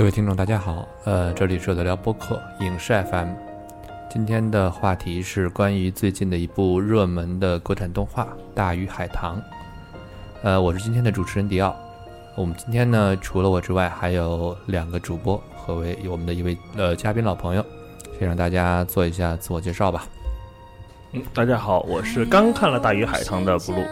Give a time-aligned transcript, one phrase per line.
[0.00, 3.34] 各位听众，大家好，呃，这里是有的聊播客影视 FM，
[4.08, 8.24] 今天的话题是关于最近的一部热门的国产动画
[8.54, 9.36] 《大鱼海棠》。
[10.42, 11.76] 呃，我是今天的主持人迪奥。
[12.34, 17.62] 我们今天呢，除了我之外，还有两个主播和为我们的一位呃嘉宾老朋友，
[18.18, 20.06] 先让大家做一下自我介绍吧。
[21.12, 23.82] 嗯，大家好，我是刚看了《大鱼海棠》的布鲁。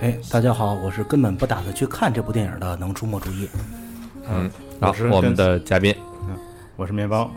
[0.00, 3.46] 哎，大家好，我是根本不打算去看这部电影的能出没注意。
[4.30, 5.94] 嗯，好，我们的嘉宾，
[6.76, 7.30] 我是面包，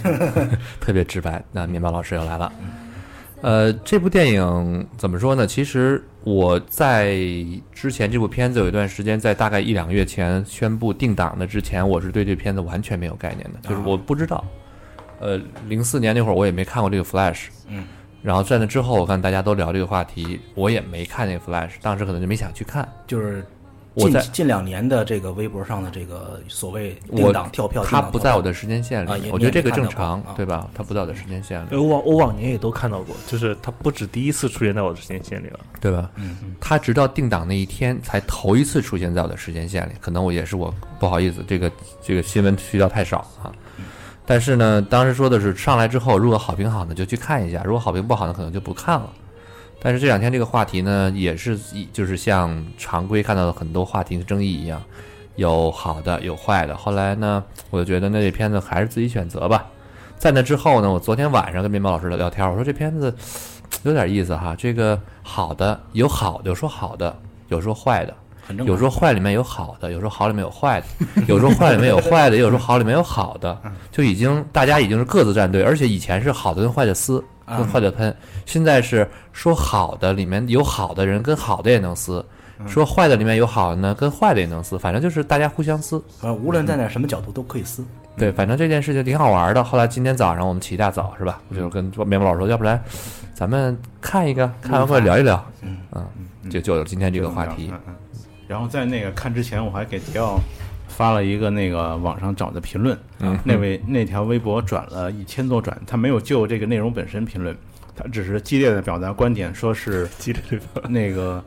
[0.80, 1.42] 特别直白。
[1.52, 2.52] 那面包老师又来了。
[3.42, 5.46] 呃，这部电影怎么说呢？
[5.46, 7.14] 其实我在
[7.70, 14.42] 之前这部片子有一段时间，在大概一两个月前宣布定档的之前，我是对这片子完全没有概念的，就是我不知道。
[15.20, 17.84] 呃，零四年那会儿我也没看过这个 Flash，嗯，
[18.22, 22.86] 然后在那之后，我看大家都聊这个话题，我也没看那个 Flash，当时可能就没想去看。
[23.06, 23.44] 就是
[23.96, 30.68] 我在近近两年的这个微博上的这个所谓我定档跳票，它定档跳票不在我的时间线里，啊我觉得这个正常，啊对吧？
[30.74, 31.68] 他不在我的时间线里。
[31.74, 35.60] 我，往我往年也都看到过，就是他不止第一次出现在我的时间线里了。
[35.80, 36.10] 对吧？
[36.16, 41.72] 嗯嗯他直到定档那一天才头一次出现在我的时间线里，可能我也是我不好意思，这个
[42.02, 43.50] 这个新闻渠道太少啊。
[44.26, 49.08] 但是呢，当时说的是上来之后，如果好评好呢就去看一下，如果好评不好呢可能就不看了。
[49.86, 54.82] 但是这两天这个话题呢，也是一就是像常规看到的很多话题的争议一样，
[55.36, 56.76] 有好的有坏的。
[56.76, 59.64] 后来呢，我就觉得那这片子还是自己选择吧。
[60.18, 63.14] 在那之后呢，我昨天晚上跟面包老师聊天，我说这片子
[63.84, 68.12] 有点意思哈，这个好的有好的，有说好的，有说坏的。
[68.64, 70.86] 有时候坏里面有好的，有时候好里面有坏的，
[71.28, 73.56] 有时候坏里面有坏的，也 有时候好里面有好的，
[73.92, 78.14] 就已经大家已经是各自站队，而且以前是好的跟坏的撕，跟坏的喷，
[78.44, 82.24] 现在是说好的里面有好的人跟好的也能撕，
[82.66, 86.02] 说坏的里面有好的呢，跟坏的也能撕，反正就是大家互相撕。
[86.22, 87.84] 呃，无论站在什么角度都可以撕。
[88.16, 89.62] 对，反正这件事情挺好玩的。
[89.62, 91.40] 后来今天早上我们起一大早是吧？
[91.50, 92.82] 我就跟面包老师说，要不然
[93.34, 95.44] 咱们看一个，看完会聊一聊。
[95.60, 97.70] 嗯嗯，就就有今天这个话题。
[98.48, 100.38] 然后在那个看之前，我还给迪奥
[100.88, 107.56] 发了一个那个网上找的评论，嗯那位那条微博转了一千多转，他没有就这个内容本身评论，
[107.94, 110.08] 他只是激烈的表达观点，说是
[110.88, 111.42] 那个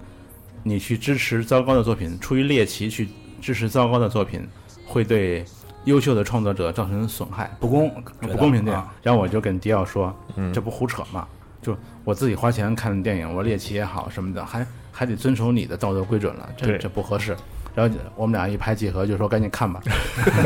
[0.63, 3.07] 你去支持糟糕的作品，出于猎奇去
[3.41, 4.45] 支持糟糕的作品，
[4.85, 5.43] 会对
[5.85, 7.49] 优秀的创作者造成损害。
[7.59, 7.89] 不公，
[8.19, 8.93] 不公平对啊。
[9.01, 11.27] 然后我就跟迪奥说，嗯这不胡扯吗？
[11.61, 17.35] 就我自己花钱看的电影，我猎奇也好什么的，还还得遵守你的道德规准了，这这不合适。
[17.79, 19.79] 然后我们俩一拍即合，就说赶紧看吧。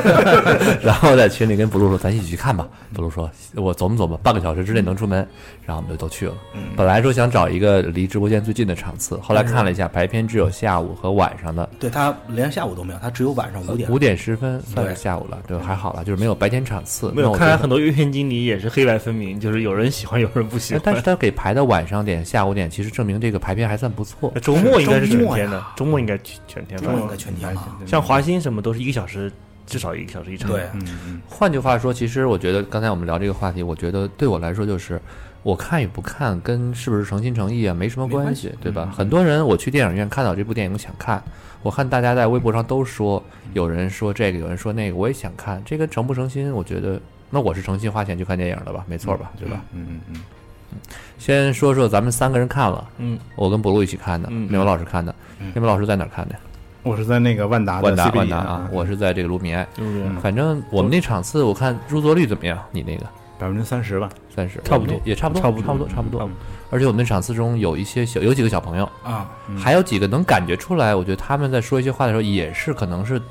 [0.84, 5.28] 然后在群里跟布鲁说：“咱一起去看吧。”布鲁说：“我琢磨琢磨，半个小时之内能出门。”
[5.66, 6.34] 然后我们就都去了。
[6.76, 13.90] 本来说想找一个离直播间最近的场次，后来看了一下，白天只有下午和晚上的对他连下午都没有，他只有晚上五点。
[13.90, 17.12] 五点十分，算是下午了，对，还好了，就是没有白天场次。
[17.16, 20.82] 没有，看来很多院线经理也是黑白分明，就是有人喜欢，有人不喜欢。
[20.84, 24.34] 但是他给排到晚上点、下午点，其实证明这个排片还算不错。
[24.42, 27.78] 周末应该是全周末呀天的，周末应该全天吧周末应该全天了。
[27.86, 29.32] 像华星什么都是一个小时，
[29.66, 30.52] 至少一个小时一场。
[30.52, 30.68] 对，
[31.30, 35.00] 换句话说，其实我觉得刚才我们聊这个话题，我觉得对我来说就是，
[35.42, 38.94] 我看与不看跟是不是诚心诚意啊没什么关系，对吧？
[38.96, 41.24] 很多人我去电影院看到这部电影想看，
[41.62, 47.00] 我看大家在微博上都说，有人说这个，有人说那个，我也想看，这个诚不诚心，我觉得
[47.30, 49.64] 那我是诚心花钱去看电影的吧，没错吧，对吧？
[49.74, 50.22] 嗯嗯嗯
[51.20, 56.36] 先说说咱们三个人看了，嗯，我跟博路一起看的，嗯美文老师看的，嗯面包老师在哪儿看的？
[56.84, 59.66] 我是在那个万达的万达万达啊，我是在这个卢米埃。
[59.74, 62.60] 就是嗯反正我们那场次我看入座率怎么样？
[62.72, 63.06] 你那个
[63.40, 64.10] 百分之三十吧。
[64.36, 66.30] 三十，差不多也差不多，差不多差不多，差不多。
[66.72, 73.22] 而且我们那场次中有一些小，有几个小朋友，啊，还有几个能感觉出来，我觉得他们在说一些话的时候，也是可能是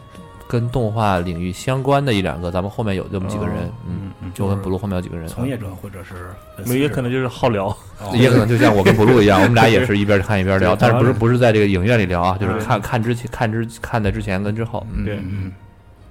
[0.52, 2.50] 跟动画领域相关的一两个。
[2.50, 3.56] 咱们后面有这么几个人，
[3.88, 7.68] 嗯，嗯就跟布鲁后面有几个人，从业者或者是也可能就是好聊，
[7.98, 15.50] 哦也可能就像我跟布鲁一样，我们俩也是一边看一边聊，但是不是不是在这个影院里聊啊，就是看看之前看之看的之前跟之后，嗯对嗯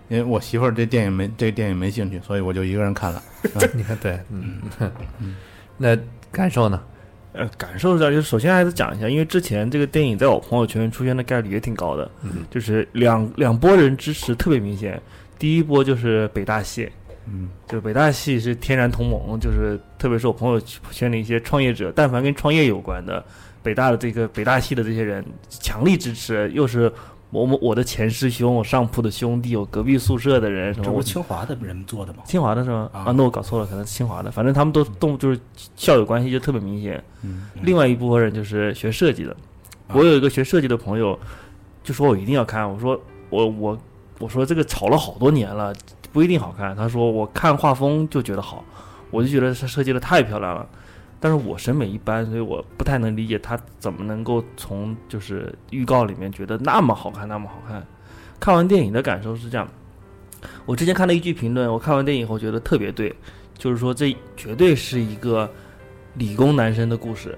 [0.10, 3.22] 因为我媳妇儿对电影没对电影没兴趣，所以我就一个人看了。
[3.74, 4.60] 你看，对，嗯，
[5.78, 5.96] 那
[6.32, 6.82] 感受呢？
[7.34, 12.44] 呃，感受一下，就是首先还是讲一下，因为之前这个电影在我朋友圈出现的概率也挺高的，嗯。
[12.50, 15.02] 就是两两拨人支持特别明显。
[15.40, 16.90] 第一波就是北大系，
[17.28, 20.60] 嗯，就是北大系是天然同盟，就是特别是我朋友
[20.92, 23.24] 圈的一些创业者，但凡跟创业有关的，
[23.64, 26.92] 北大的这个北大系的这些人强力支持，又是
[27.32, 32.20] 我我我的前师兄，我上铺的兄弟，我隔壁宿舍的人什么，这不清华的人做的吗？
[32.26, 32.90] 清华的是吗？
[32.92, 34.30] 啊啊，那我搞错了，可能是清华的。
[34.30, 35.40] 反正他们都动就是
[35.76, 37.02] 校友关系就特别明显。
[37.24, 39.32] 嗯另外一部分人就是学设计的，
[39.88, 41.18] 啊我有一个学设计的朋友，
[41.84, 42.70] 就说我一定要看。
[42.70, 43.00] 我说
[43.30, 43.78] 我我
[44.20, 45.74] 我说这个炒了好多年了，
[46.12, 46.76] 不一定好看。
[46.76, 48.64] 他说我看画风就觉得好，
[49.10, 50.68] 我就觉得他设计的太漂亮了。
[51.22, 57.86] 但是我审美一般，所以我不太能理解他怎么能够从就是预告里面觉得那么好看，那么好看。
[58.40, 59.68] 看完电影的感受是这样，
[60.66, 63.16] 我之前看了一句评论，我看完电影以后觉得特别对，
[63.56, 65.48] 就是说这绝对是一个
[66.16, 67.38] 理工男生的故事，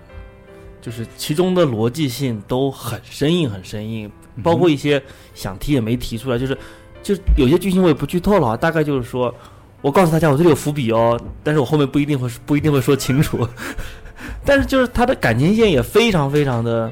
[0.81, 4.09] 就是其中的逻辑性都很生硬，很生硬，
[4.41, 5.03] 包括一些
[5.33, 6.57] 想提也没提出来，就是
[7.01, 9.36] 就有些剧情我也不剧透了啊，大概就是说，
[9.83, 13.45] 我告诉大家我这里有伏笔哦，但是我后面不一定会不一定会说清楚，
[14.45, 16.89] 但是就是他的感情线也非常非常的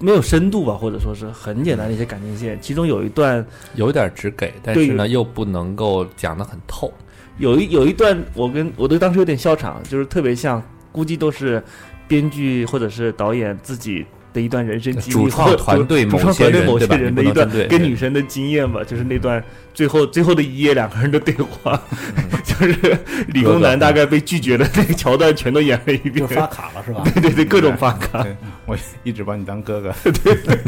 [0.00, 3.46] 没有深度吧，或者说是很简单的一些感情线，其中有一段
[3.76, 6.92] 有点只给，但是呢，又不能够讲得很透。
[7.38, 10.60] 有一有一段，我跟我都当时有点笑场，就是特别像，
[10.90, 11.62] 估计都是
[12.08, 14.04] 编剧或者是导演自己
[14.34, 19.42] 的一段人生经历，主创或团队主某些创团队某些人对吧人的一段跟女生的经验吧，就是那段
[19.72, 21.80] 最后最后的一页两个人的对话，
[22.44, 22.98] 就是
[23.28, 27.02] 理工男大概被拒绝的那个桥段全都演了一遍就，发卡了是吧？
[27.14, 28.26] 对对对，各种发卡。
[28.66, 29.94] 我一直把你当哥哥。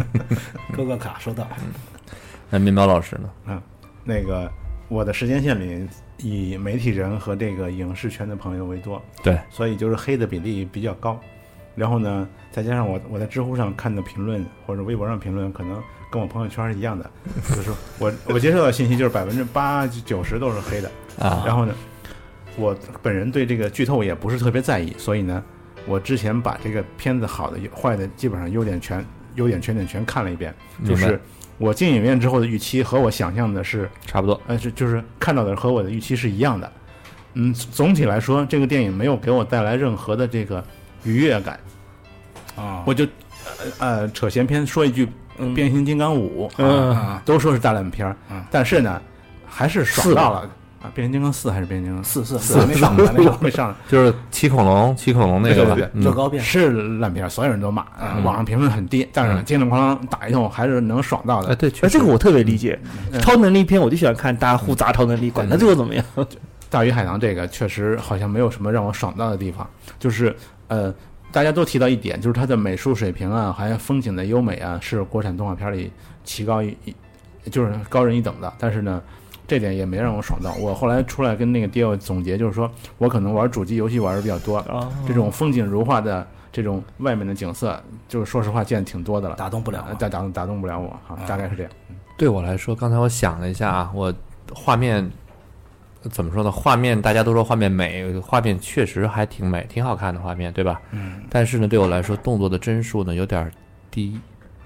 [0.72, 1.46] 哥哥卡收到。
[2.48, 3.28] 那面包老师呢？
[3.48, 3.60] 嗯
[4.04, 4.48] 那个
[4.88, 5.84] 我的时间线里
[6.18, 11.20] 以媒体人和这个影视圈的朋友为多，对，所以就是黑的比例比较高。
[11.76, 15.80] 然后呢，再加上我我在知乎上看的评论或者微博上评论，可能
[16.10, 17.08] 跟我朋友圈是一样的，
[17.54, 20.90] 就是我我接受到的信息就是百分之八九十都是黑的。
[21.18, 21.74] 啊，然后呢，
[22.56, 25.42] 我本人对这个剧透也不是特别在意，所以呢，
[25.86, 31.20] 我之前把这个片子好的、坏的，基本上优点全优点缺点全看了一遍，就是
[31.58, 34.38] 我进影院之后的预期和我想象的是差不多。
[34.46, 36.70] 呃，是就是看到的和我的预期是一样的。
[37.32, 40.62] 嗯，总体来说，这个电影没有给我带来任何的这个
[41.06, 41.58] 愉悦感。
[42.56, 43.04] 啊，我就
[43.78, 45.08] 呃呃扯闲篇说一句，
[45.38, 46.90] 嗯变形金刚五》嗯。
[46.96, 49.00] 啊，都说是大烂片儿嗯，但是呢，
[49.46, 50.40] 还是爽到了
[50.82, 50.90] 啊！
[50.94, 52.24] 变形金刚四还是变形金刚四？
[52.24, 56.42] 四四还没上，还没上，没上，就是骑恐龙，骑恐龙那个乐高变。
[56.42, 57.84] 是烂片儿，所有人都骂，
[58.24, 59.44] 网上评论很低，但是嗯。
[59.44, 61.56] 叮铃哐啷打一通，还是能爽到哎，的。
[61.56, 62.78] 对，确哎，实这个我特别理解，
[63.12, 63.20] 嗯。
[63.20, 66.04] 超能力片我就喜欢看大家互砸超能力，管他最后怎么样。
[66.68, 69.68] 大鱼海棠这个确实好像没有什么让我爽到的地方，
[70.00, 70.34] 就是
[70.68, 70.94] 呃，
[71.32, 75.90] 大家都提到一点，就是它的美术水平啊，还有风景的优美啊，是国产动画片里
[76.24, 76.94] 奇高一一，
[77.50, 78.52] 就是高人一等的。
[78.58, 79.02] 但是呢，
[79.46, 80.54] 这点也没让我爽到。
[80.54, 87.78] 我后来出来跟那个 Dio 总结，就是说我可能玩主机游戏玩的比较多，啊，这种风景如画的这种外面的景色，
[88.08, 91.72] 就是说实话见的挺多的了，打动不了打打动打动不了我哈，大概是这样。
[92.16, 94.12] 对我来说，刚才我想了一下啊，我
[94.54, 95.08] 画面
[96.10, 96.50] 怎么说呢？
[96.50, 100.80] 画面大家都说画面美，画面确实还挺美，挺好看的画面，对吧？
[100.90, 103.52] 嗯，但是呢，对我来说，动作的帧数呢有点儿
[103.90, 104.18] 低，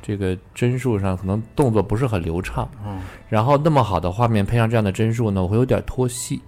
[0.02, 2.68] 这个帧数上可能动作不是很流畅。
[2.86, 6.40] 嗯，然后那么好的画面配上这样的帧数呢，我会有点脱戏。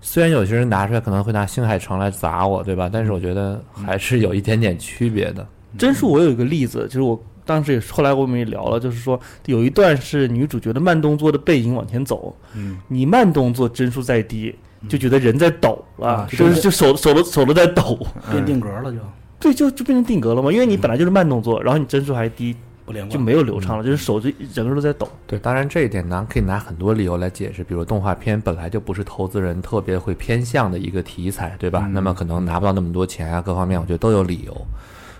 [0.00, 2.90] 虽然有些人拿出来可能会拿星海城来砸我，对吧？
[2.92, 5.46] 但是我觉得还是有一点点区别的。
[5.78, 14.54] 帧数我有一个例子，就是我当时也后来我们也聊了，就是说有一段是女主角的慢动作的背影往前走，嗯，你慢动作帧数再低，
[14.88, 16.60] 就觉得人在抖了啊，就是。
[16.60, 17.98] 就手手都手都在抖，
[18.30, 18.98] 变定格了就。
[19.38, 25.06] 对，就就变成定格了嘛，因为你本来就是慢动作，然后你帧数还低，不连贯，就没有流畅了，就是手就整个都在抖。
[25.26, 31.82] 对，当然这一点呢，可以拿很多理由来解释，比如动画片本来就不是投资人特别会偏向的一个题材，对吧？
[31.84, 31.92] 嗯。
[31.92, 34.66] 那么可能拿不到那么多钱啊，各方面我觉得都有理由。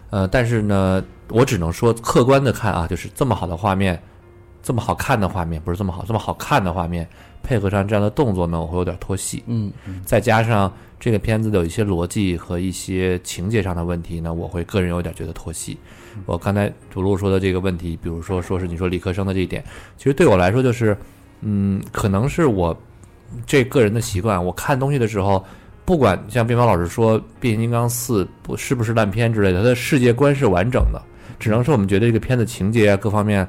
[0.08, 4.00] 呃，但是呢，我只能说客观的看啊，就是这么好的画面，
[4.62, 7.08] 这么好看的画面，不是这么好，这么好看的画面，
[7.42, 9.42] 配合上这样的动作呢，我会有点脱戏。
[9.46, 9.72] 嗯，
[10.04, 15.78] 再加上这个片子的有一些逻辑和一些情节上的问题呢，我会个人有点觉得脱戏。
[16.26, 19.64] 我刚才主路说的这个问题，比如说说是你说理科生的这一点，
[19.96, 20.96] 其实对我来说就是，
[21.40, 22.76] 嗯，可能是我
[23.46, 25.44] 这个人的习惯，我看东西的时候。
[25.86, 31.02] 不管像边方老师说《变形金刚四》不是不是烂片之类的，它的世界观是完整的，
[31.38, 33.46] 只能说我们觉得这个片子情节啊各方面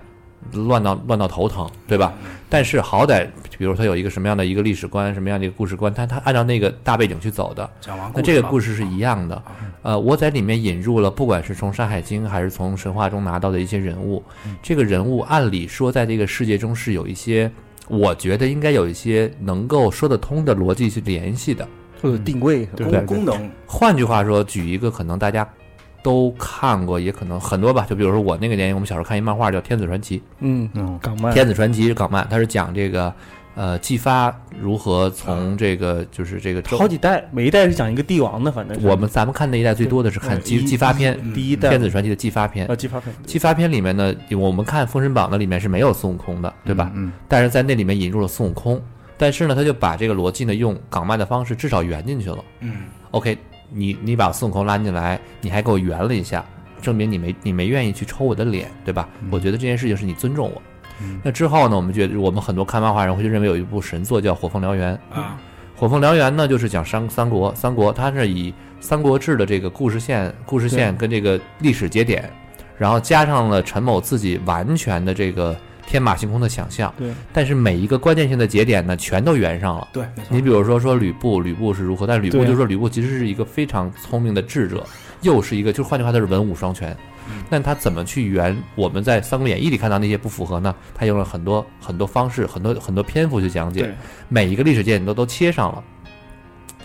[0.53, 2.13] 乱到乱到头疼，对吧？
[2.49, 3.27] 但是好歹，
[3.57, 9.41] 比如他有一个什么样的一个历史观，什么样的一个故事观，他他按照那个大背景去走的，讲完那这个故事是一样的。
[9.81, 14.23] 呃，我在里面引入了，不管是从《山海经》还是从神话中拿到的一些人物，
[14.61, 17.51] 这个人物按理说在这个世界中是有一些，
[17.87, 21.67] 我觉得应该有一些能够说得通的逻辑去联系的。
[22.01, 25.47] 或者定位，对功功能换句话说，举一个可能大家
[26.05, 33.11] 都看过，也可能很多吧，就比如说我那个年龄，我们小时候看一漫画叫《天子传奇》，嗯，嗯，港漫，天子传奇》是港漫，它是讲这个
[33.55, 34.31] 呃姬发
[34.61, 38.85] 如何从这个就是这个好几代，每一代是讲一个帝王的，反正是。
[38.87, 42.75] 我们咱们看那一代最多的是看姬一姬发篇，嗯第一代天子传奇》的姬发篇呃，。
[42.75, 46.91] 激发篇，姬发篇里面呢，我们看《封神榜》的里面是没有孙悟空的，对吧？
[46.93, 48.79] 嗯，但是在那里面引入了孙悟空，
[49.17, 52.37] 但是呢，他就把这个逻辑呢用港漫的方式至少圆进去了。
[52.59, 52.83] 嗯。
[53.11, 53.37] OK，
[53.69, 56.43] 你你把孙悟空拉进来，你还给我圆了一下，
[56.81, 59.07] 证明你没你没愿意去抽我的脸，对吧？
[59.31, 60.61] 我觉得这件事情是你尊重我。
[61.01, 64.95] 嗯那之后呢，我们觉得我们很多看漫画人会就认为有一部神作叫《火凤燎原》。
[65.19, 65.37] 啊
[65.77, 72.31] 火凤燎原呢，就是讲三三国，三国它是以《三国志》的这个故事线、故事线跟这个历史节点，
[72.77, 75.53] 然后加上了陈某自己完全的这个
[75.87, 79.87] 天马行空的想象，对，但是每一个关键性的节点呢，全都圆上了。
[79.93, 82.05] 对，你比如说说吕布，吕布是如何？
[82.07, 84.85] 但是吕布就说吕布其实是一个非常聪明的智者，
[85.21, 86.95] 又是一个，就换句话，他是文武双全。
[87.49, 90.75] 但他怎么去圆我们在《三国演义》里看到那些不符合呢？
[90.93, 93.95] 他用了很多很多方式，很多很多篇幅去讲解对，
[94.29, 95.83] 每一个历史节点都都切上了。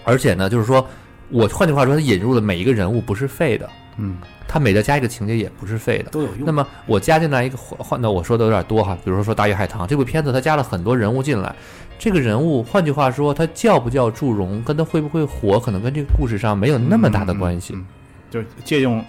[0.02, 0.86] 而且呢，就是说
[1.30, 4.16] 我换句话说，他引入的每一个人物不是废的，嗯，
[4.48, 6.10] 他每再加一个情节也不是废的。
[6.10, 6.44] 都有用。
[6.44, 11.54] 那么我加进来一个换换的，我说的有点多哈，比如说说《大鱼海棠》这部片子，他加了很多人物进来，
[11.98, 17.74] 这个人物换句话说，他叫不叫祝融，跟他会不会火，可能跟这个故事上没有那么大的关系。
[17.74, 17.86] 嗯，嗯
[18.30, 19.04] 就借用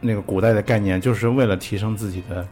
[0.00, 2.46] 那个古代的概念，就是为了提升自己的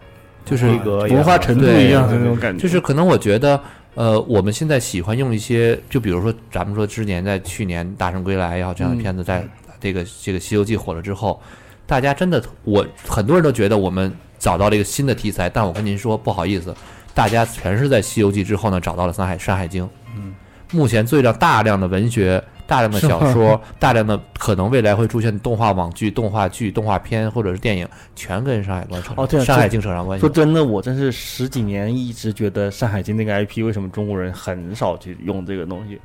[0.44, 3.60] 就是文化程度一样的那种感觉，就是可能我觉得，
[3.94, 9.44] 呃，我们现在喜欢用一些，就比如说咱们说之前在去年《大圣归来》也好这样的片子，在
[9.80, 11.40] 这个这个《西游记》火了之后，
[11.86, 16.74] 大家真的，我很多人都觉得我们找到了一个新的题材，但我跟您说不好意思，
[17.12, 19.84] 大家全是在《西游记》之后呢找到了《山海山海经》。
[20.16, 20.34] 嗯，
[20.72, 30.28] 目前最让大量的文学、大量的小说、大量的可能未来会出现动画网剧、动画剧、动画片或者是电影，全跟山海关扯上哦对啊山海经扯上关系说。
[30.28, 35.98] 真的，我真是十几年一直觉得《山海经》那个 IP 为什么中国人很少去用这个东西，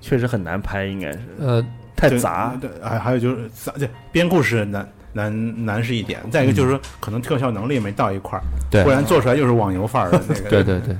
[0.00, 1.66] 确实很难拍，应该是呃，
[1.96, 2.56] 太杂。
[2.60, 10.48] 对，还还有就是杂，这编故事难难难是一点，再一个就是说可能特效能力没到一块儿，对不，然做出来就是网游范儿的那个。
[10.48, 10.96] 对对对，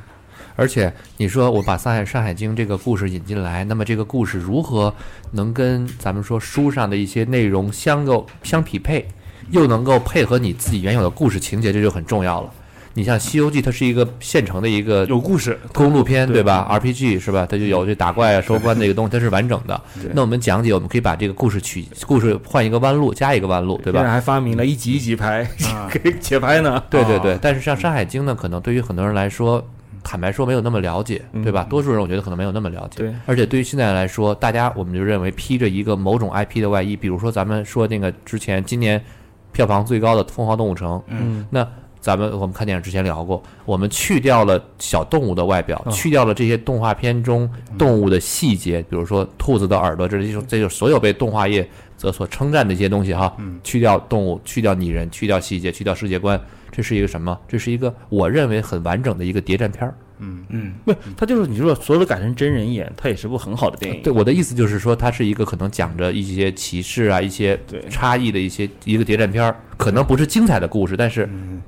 [0.56, 4.94] 而且你说我把《山海山海经》这个故事引进来，那么这个故事如何
[5.32, 9.06] 能跟咱们说书上的一些内容相够相匹配，
[9.50, 12.50] 又能够配合你自己原有的故事情节，这就很重要了。
[12.96, 17.44] 你像《西游记》，它是一个现成的一个有故事，公路片，对对吧？RPG 是吧？
[17.44, 19.82] 它就有这打怪啊、收官这个东西，它是完整的。
[20.12, 24.12] 那我们讲解，我们可以把这个故事取故事换一个弯路，加一个弯路，对吧现在？
[24.12, 25.42] 还发明了一集一集拍，
[25.74, 26.80] 啊 可以且拍呢。
[26.88, 29.66] 对对对，但是像《山海经》呢，可能对于很多人来说，
[30.04, 31.66] 坦白说没有那么了解，对吧？
[31.68, 32.98] 多数人我觉得可能没有那么了解。
[32.98, 39.02] 对，而且对于现在来说，大家我们就认为披着一个某种 IP 的外衣，比如说咱们说那个之前今年
[39.50, 41.66] 票房最高的《疯狂动物城》，嗯，那
[42.00, 51.66] 咱们我们看电影之前聊过，我们去掉了小动物的外表，哦去掉了这些动画片中动物的细节，比如说兔子的耳朵，这是这就是所有被动画业
[52.04, 53.34] 则所称赞的一些东西哈。
[53.38, 56.38] 嗯去掉动物，去掉拟人，去掉细节，去掉世界观，
[56.70, 57.36] 这是一个什么？
[57.48, 59.94] 这是一个我认为很完整的一个谍战片儿。
[60.18, 64.02] 嗯嗯，不，他就是你说所有的改成真人演，它也是部很好的电影。
[64.02, 67.58] 对，我的意思就是说，它是一个可能讲着一些歧视啊、一些
[67.90, 71.60] 差异的一些一个谍战片儿，可能不是精彩的故事，但是嗯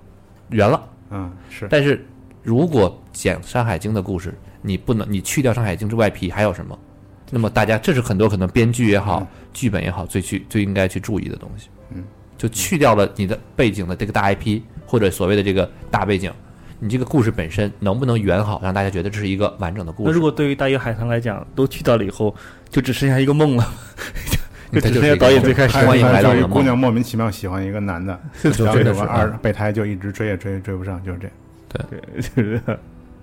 [0.50, 0.80] 圆了。
[1.10, 2.06] 嗯是但是
[2.42, 6.78] 如果讲《山海经》的故事，你不能你去掉《山海经》之外皮还有什么？
[7.32, 9.26] 那么大家这是很多可能编剧也好、
[9.56, 11.68] 剧本也好最去最应该去注意的东西。
[11.90, 12.04] 嗯，
[12.36, 16.30] 就去掉了你的背景的这个大 IP 或者所谓的这个大背景，
[16.78, 20.10] 你这个故事本身能不能圆好，让大家觉得这是一个完整的故事？
[20.10, 22.34] 那如果对于大鱼海棠来讲，都去掉了以后，
[22.68, 23.66] 就只剩下一个梦了，
[24.70, 31.36] 就只剩下它就导演最开始欢迎来到我的梦就一姑娘莫名其妙喜欢一个男的，就 然后真的是有个二啊备胎就一直追也追追不上，就是这样。
[31.68, 32.60] 对， 就是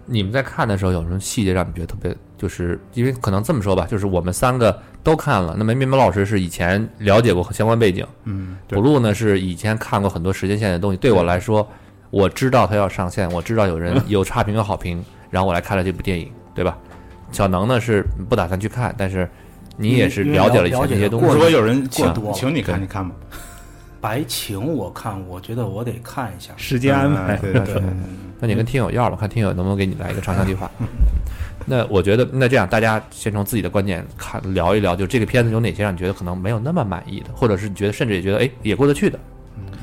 [0.05, 2.15] 你们在看的时候有什么细节让你觉得特别？
[2.37, 5.55] 就是因为可能这么说吧，就是我们三个都看了。
[5.57, 10.97] 那么面包老师是以前了解过相关背景，嗯，对补录呢是以前看过很多时间线的东西。
[10.97, 11.65] 对我来说，
[12.09, 16.77] 我知道他要上线，我知道有人 有差评有好评，然后我来看了这部电影，对吧？
[17.31, 19.29] 小能呢是不打算去看，但是
[19.77, 21.39] 你也是了解了以了解前这些东西如。
[21.39, 23.13] 果有人请过多请你看，你看吗？
[24.01, 26.51] 白情我看，我觉得我得看一下。
[26.57, 27.41] 时间安排嗯。
[27.41, 27.83] 对对对，
[28.43, 30.69] 那你跟听友要吧，看听友能不能给你来一个长枪计划。
[31.65, 39.17] 那我觉得，那这样大家先从自己的观点看聊一聊，就这个片子有哪些让你觉得可能没有那么满意的，或者是你觉得甚至也觉得哎也过得去的。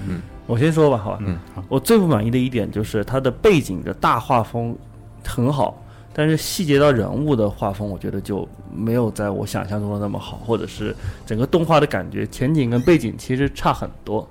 [0.07, 1.19] 嗯我先说吧，好吧。
[1.23, 1.39] 嗯
[1.71, 4.77] 我最不满意的一点就是它的背景的大画风
[5.25, 14.29] 很好，但是细节到人物的画风，我觉得就没有在我想象中的那么好，或者是整个动画的感觉，前景跟背景其实差很多。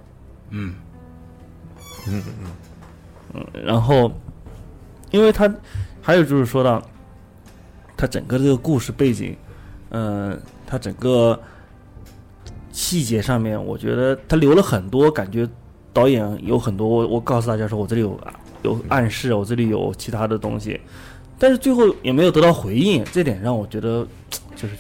[0.52, 0.76] 嗯
[2.08, 2.52] 嗯嗯，
[3.34, 4.12] 嗯然后，
[5.12, 5.52] 因为他
[6.02, 6.82] 还有就是说到，
[7.96, 9.36] 他整个这个故事背景，
[9.90, 11.40] 嗯、他整个
[12.72, 15.48] 细节上面，我觉得他留了很多，感觉
[15.94, 18.20] 导演有很多，我我告诉大家说我这里有
[18.64, 20.80] 有暗示，我这里有其他的东西，
[21.38, 24.06] 但是最后也没有得到回应，这点让我觉得
[24.56, 24.76] 就是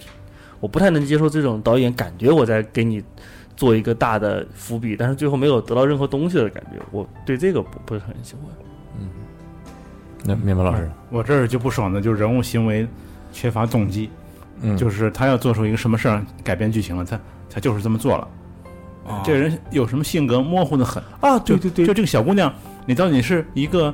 [0.59, 3.03] 我不太能接受这种导演感觉我在给你
[3.59, 8.43] 做一个大的伏笔，但是最后没有得到任何东西的感觉，我对这个不不是很喜欢。
[8.97, 9.09] 嗯
[10.23, 12.87] 那面包老师，我这儿就不爽的就是人物行为
[13.33, 14.09] 缺乏动机，
[14.61, 18.27] 嗯，就是他要做出一个什么事儿改变剧情了，他他就是这么做了。
[19.05, 22.53] 啊这人有什么性格模糊的很啊，对对对就这个小姑娘，
[22.85, 23.93] 你到底是一个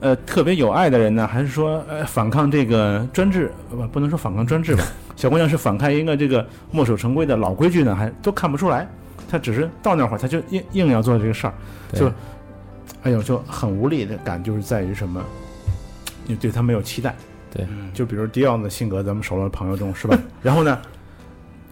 [0.00, 3.52] 呃特别有爱的人呢，还是说呃反抗这个专制？
[3.70, 4.82] 呃不，不能说反抗专制吧？
[5.16, 8.88] 小姑娘是反抗一个这个墨守成规的老规矩呢，还都看不出来。
[9.32, 11.54] 她只是到那会儿，他就硬硬要做这个事儿，
[11.94, 12.12] 就
[13.02, 15.24] 哎呦，就很无力的感，就是在于什么？
[16.26, 17.14] 你对他没有期待。
[17.50, 20.18] 对就比如迪奥的性格，咱们熟了的朋友中是吧？
[20.42, 20.78] 然后呢，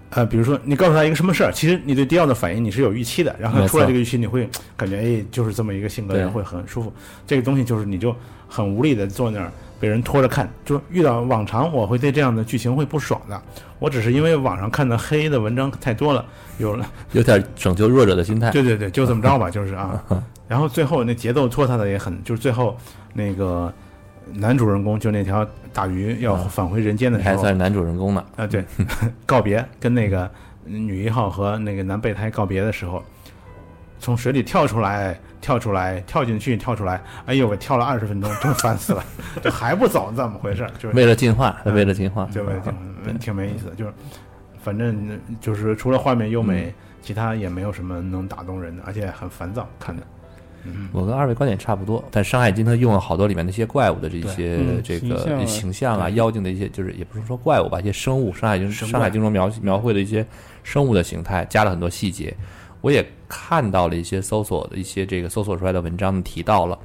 [0.09, 6.91] 呃，比如说你告诉他一个什么事儿，其实你对迪奥的反应你是有预期的，然后他出来这个预期，你会感觉哎，就是这么一个性格人会很舒服。
[7.27, 8.17] 这个东西就是你就
[8.49, 13.43] 很无力的坐那儿被人拖着看，就遇到往常我会对这样的剧情会不爽的。
[13.79, 16.23] 我只是因为网上看的黑的文章太多了，
[16.59, 18.51] 有了有点拯救弱者的心态。
[18.51, 20.05] 对对对，就这么着吧，就是啊。
[20.47, 22.77] 然后最后那节奏拖沓的也很，就是最后
[23.15, 23.73] 那个
[24.35, 28.23] 男主人公就那条大鱼要返回人间的时候，还算是男主人公呢。
[28.37, 28.63] 啊，对
[29.25, 30.31] 告别跟那个
[30.65, 33.03] 女一号和那个男备胎告别的时候，
[33.99, 39.05] 从水里跳出来，跳出来，跳进去，跳出来，哎呦，我跳了二十分钟，真烦死了，
[39.43, 40.67] 这还不走，怎么回事？
[40.79, 42.61] 就是为了进化，他为了进化，就为了
[43.05, 43.93] 挺挺没意思的，就是
[44.63, 46.73] 反正就是除了画面优美，
[47.03, 50.03] 其他也没有什么能打动人的，而且很烦躁看的。
[50.65, 60.27] 嗯，我跟二位观点差不多，但《山海经》它用了好多里面的一些怪物的这些嗯这个形象啊、妖精的一些，就是也不是说怪物吧，一些生物，《山海经》《山海经》中描描绘的一些
[60.63, 62.37] 生物的形态，加了很多细节。
[62.83, 66.77] 我也看到了一些搜索的一些这个搜索出来的文章提到了，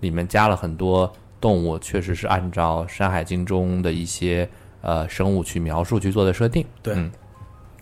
[0.00, 4.46] 里面加了很多动物，确实是按照《山海经》中的一些
[4.82, 6.64] 呃生物去描述去做的设定。
[6.82, 7.10] 对嗯，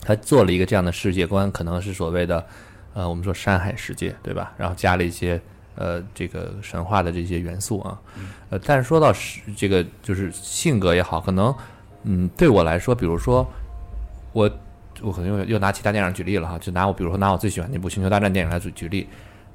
[0.01, 2.45] 他做了一个这样的世界观，可能是所谓的
[2.93, 4.53] 呃，我们说山海世界，对吧？
[4.57, 5.39] 然后加了一些
[5.75, 7.99] 呃这个神话的这些元素啊，
[8.51, 11.53] 呃，但是说到是这个就是性格也好，可能
[12.03, 13.45] 嗯对我来说，比如说
[14.31, 14.49] 我
[15.03, 19.07] 我可能又又拿其他电影举例了哈，就拿我比如说拿我最喜欢那部《星球大战》电影来举举例，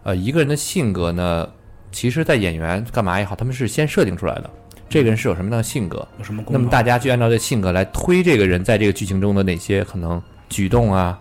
[0.03, 1.49] 呃，一个人的性格呢，
[1.91, 4.51] 其实在演员干嘛也好，他们是先设定出来的，
[4.89, 11.19] 这个人是有什么样的性格，有什么那么大家就按照这性格来推这个人在这个剧情中的哪些可能举动啊，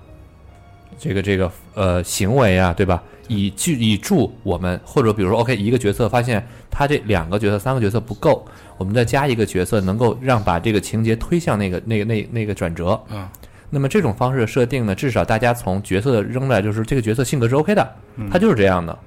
[0.99, 3.01] 这个这个呃行为啊，对吧？
[3.29, 12.97] 以助以助我们，或者比如说，OK，一个角色发现他这两个角色、三个角色不够，我们再加一个角色，能够让把这个情节推向那个那个那那个转折。
[13.09, 13.27] 嗯，
[13.69, 17.95] 那么这种方式的设定呢，至少大家从角色的扔来就是这个角色性格是 OK 的，
[18.31, 18.97] 他就是这样的。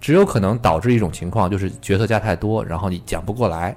[0.00, 3.76] 只有可能导致一种情况，就是角色加太多，然后你讲不过来。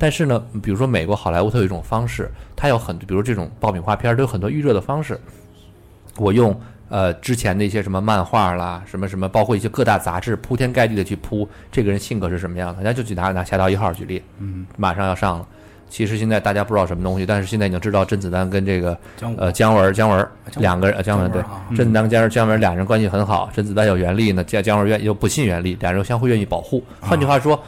[0.00, 5.20] 但是呢，比如说美国好莱坞，它有一种方式，它有很多，比如这种爆米花片儿都有很多预热的方式。
[6.16, 12.82] 我用呃之前的一些什么漫画啦，什么什么，包括一些各大杂志，铺天盖地的去铺这个人性格是什么样的。
[12.82, 15.46] 咱就去拿拿《侠盗一号》举例，嗯，马上要上了。
[15.88, 18.96] 其实现在大家不知道什么东西，但是现在已经知道甄子丹跟这个
[19.36, 21.42] 呃姜文姜文两个人，呃姜文对。
[21.76, 26.82] 甄子丹跟姜文姜文俩人关系很好，甄子丹有袁立呢，姜姜文愿又不信袁立，俩人又相互愿意保护。
[27.00, 27.60] 换句话说，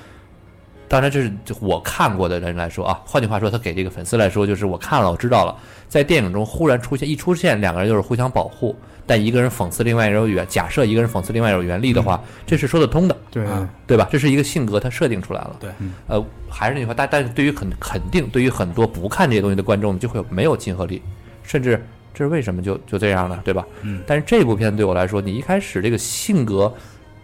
[0.88, 5.56] 当然这是就我看过的人来说啊，换句话说，他给这个粉丝来说，就是我看了，我知道了，
[5.88, 8.76] 在电影中忽然出现一出现两个人就是互相保护，
[9.11, 13.16] 但一个人讽刺另外一个人有原，假设一个人讽刺另外一个人有原力的话，这是说得通的。
[13.29, 14.09] 对，啊对吧？
[14.09, 15.57] 这是一个性格，它设定出来了。
[15.59, 15.68] 对，
[16.07, 21.03] 呃，还是那句话，但但是对于肯肯定，对于很多不看这些东西的观众，就会没有亲和力，
[21.42, 23.40] 甚至这是为什么就就这样呢？
[23.44, 23.66] 对吧？
[23.83, 24.01] 嗯。
[24.07, 26.73] 但是这部片对我来说，你一开始这个性格，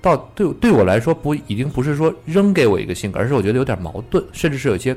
[0.03, 4.97] 到对对我来说不已经不是说扔给我一个性格，而是我觉得有点矛盾，甚至是有些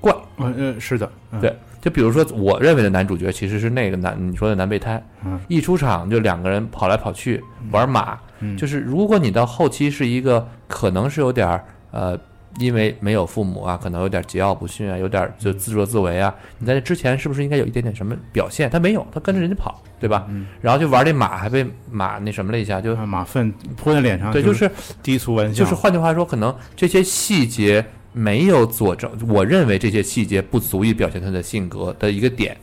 [0.00, 0.10] 怪。
[0.38, 7.42] 嗯嗯是的，嗯对，就比如说，我认为的男主角其实是那个男你说的男备胎，嗯一出场就两个人跑来跑去
[7.72, 12.18] 玩马，嗯就是如果你到后期是一个可能是有点儿呃
[12.58, 16.34] 因为没有父母啊，可能有点桀骜不驯啊，有点就自作自为啊。
[16.58, 18.68] 你在这之前是不是应该有一点点什么表现？
[18.68, 20.26] 他没有，他跟着人家跑，对吧？
[20.28, 24.70] 嗯然后就玩这马，还被马那什么了一下，就啊马粪泼在脸上，对，就就是
[25.02, 32.56] 低俗玩笑，就是换句话说，可能这些细节没有佐证，我认为这些细节不足以表现他的性格的一个点，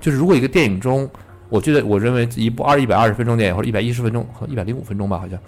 [0.00, 1.08] 就是如果一个电影中，
[1.48, 5.38] 我觉得我认为一部二一百二十分钟电影或者一百一十分钟和一百零五分钟吧，好像。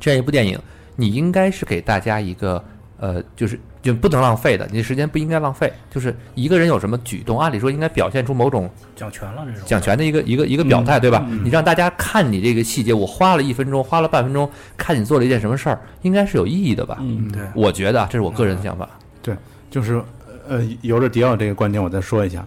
[0.00, 0.58] 这样一部电影，
[0.96, 2.62] 你应该是给大家一个
[2.98, 11.26] 呃，就是就不能浪费的，你的时间不应该浪费，就是一个人有什么举动，按理说应该表现出某种讲全了这种讲权的一个一个一个表态，对吧？
[11.42, 16.98] 你让大家看你这个细节，我花了一分钟，花了半分钟看你做了一件什么事儿，应该是有意义的吧？
[17.00, 18.88] 嗯，对，我觉得啊，这是我个人的想法。
[19.20, 19.36] 对
[19.70, 20.02] 就是
[20.48, 22.46] 呃，由着迪奥这个观点，我再说一下。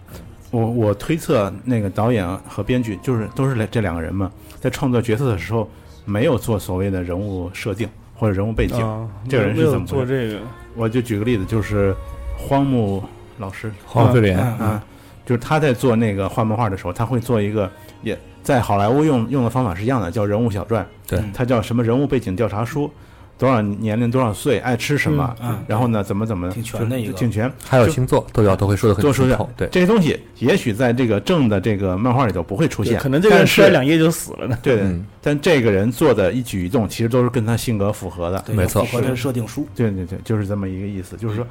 [0.52, 5.70] 我我推测那个导演和编剧就是都是这两个人嘛，在创作角色的时候
[6.06, 8.78] 没有做所谓的人物设定或者人物背景。
[8.82, 10.40] 啊，这个人是怎么做这个？
[10.76, 11.96] 我就举个例子，就是
[12.38, 13.04] 荒木
[13.38, 13.72] 老师。
[13.86, 14.84] 黄飞莲，嗯啊，
[15.26, 17.70] 就是他在做那个画漫画的时候，他会做一个
[18.02, 20.86] 也在好莱坞用用的方法是一样的，叫人物小传。
[21.08, 21.20] 对。
[21.34, 22.92] 他叫什么人物背景调查书，
[23.38, 27.52] 多少年龄多少岁，爱吃什么，嗯，然后呢怎么怎么挺全的一个就挺全。
[27.68, 29.50] 还有星座都要都会说的很清透。
[29.58, 34.58] 对，这些东西也许在这个正的这个漫画里头不会出现，可能这个人但是吃了两页就死了呢。
[34.64, 38.42] 对，嗯，但这个人做的一举一动其实都是跟他性格符合的。
[38.46, 41.46] 对没错符合这设定书，对对对，就是这么一个意思，就是说，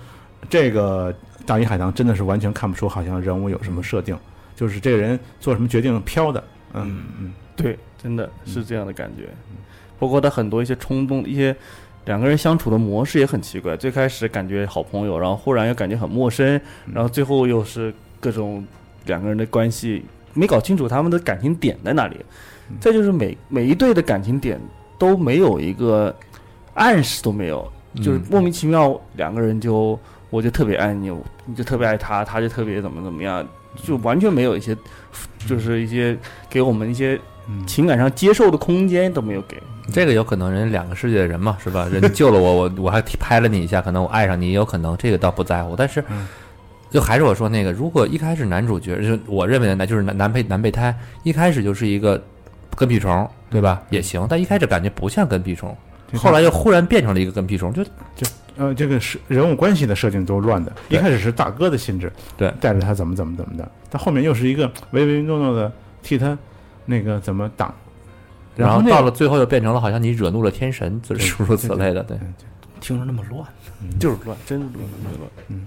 [0.48, 4.16] 这个大鱼海棠真的是完全看不出好像人物有什么设定，
[4.56, 6.42] 就是这个人做什么决定飘的，
[6.72, 9.28] 嗯嗯，对，真的是这样的感觉。
[9.98, 11.54] 包括他很多一些冲动，一些
[12.04, 13.76] 两个人相处的模式也很奇怪。
[13.76, 16.60] 最开始感觉好朋友，然后忽然又感觉很陌生，
[16.92, 18.64] 然后最后又是各种
[19.06, 22.16] 两个人的关系没搞清楚他们的感情点在哪里。
[22.80, 24.58] 再就是每每一对的感情点
[24.98, 26.14] 都没有一个
[26.72, 29.98] 暗示都没有，就是嗯莫名其妙两个人就
[30.30, 31.10] 我就特别爱你，
[31.44, 33.46] 你就特别爱他，他就特别怎么怎么样，
[33.82, 34.74] 就完全没有一些
[35.46, 36.16] 就是一些
[36.48, 39.56] 给我们一些嗯情感上接受的空间都没有给。
[39.92, 41.86] 这个有可能人两个世界的人嘛，是吧？
[41.92, 45.74] 人救了我，我我还拍了你一下，可能我爱上你，也有可能这个倒不在乎。
[45.76, 46.26] 但是嗯，
[46.90, 52.22] 就还是我说那个，如果一开始男主角就我认为的男就是男男配男备胎，一开始就是一个
[52.76, 53.82] 跟屁虫，对吧？
[53.90, 55.76] 也行，但一开始感觉不像跟屁虫，
[56.14, 60.72] 后来又忽然变成了一个跟屁虫，就就呃，这个是人物关系的设定都乱的。
[60.88, 65.70] 一开始是大哥的性质，对带着他怎么怎么怎么的，但后面又是一个唯唯诺诺的
[66.02, 66.38] 替他
[66.84, 67.74] 那个怎么挡，
[68.56, 72.18] 然后到了最后又变成了好像你惹怒了天神，就是诸如此类的，对。
[72.80, 73.48] 听着那么乱，
[73.98, 74.84] 就是乱，真是乱，
[75.18, 75.66] 乱。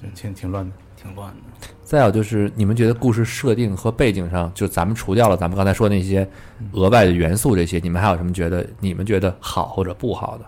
[0.00, 0.72] 对挺挺乱的。
[0.96, 1.68] 挺乱的。
[1.82, 6.26] 再有就是，你们觉得故事设定和背景上，就咱们除掉了咱们刚才说那些
[6.72, 10.44] 额外的元素，这些你们还有什么觉得你们觉得好或者不好的？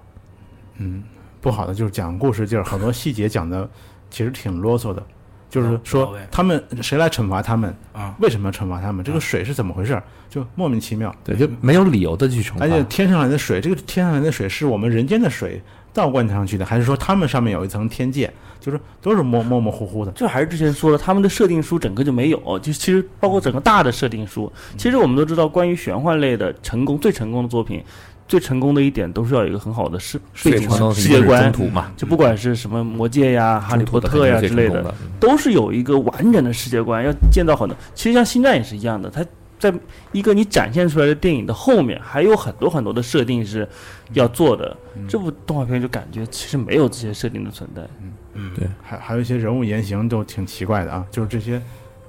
[0.78, 1.02] 嗯，
[1.40, 3.68] 不好的就是讲故事，就是很多细节讲的
[4.10, 5.02] 其实挺啰嗦的，
[5.48, 9.04] 就是说他们谁来惩罚他们，啊，为什么要惩罚他们？
[9.04, 10.00] 这个水是怎么回事？
[10.28, 11.14] 就莫名其妙。
[11.24, 12.82] 对，就没有理由的去惩罚而且。
[12.84, 18.32] 天上来的水，这个天上来的水是我们人间的水倒灌上去的，还是说他们上面有一层天界？
[18.58, 20.10] 就是都是模模模糊糊的。
[20.12, 27.80] 就还是之前说的，他们的设定书整个就没有，就其实包括整个大的设定书，其实我们都知道，关于玄幻类的成功最成功的作品，
[28.28, 31.52] 最成功的一点都是要有一个很好的世背景最成功的世界观
[31.96, 37.76] 就不管是什么魔戒呀、哈利波特呀之类的，的，都是有一个完整的世界观，要建造很多。
[37.94, 39.24] 其实像星战也是一样的，它
[39.58, 39.72] 在
[40.12, 43.66] 一个你展现出来的电影的后面，还有很多很多的设定是
[44.12, 44.76] 要做的。
[45.08, 47.82] 这部动画片就感觉其实没有这些设定的存在。
[48.34, 51.62] 嗯，对还还有一些人物言行都挺奇怪的啊，就是这些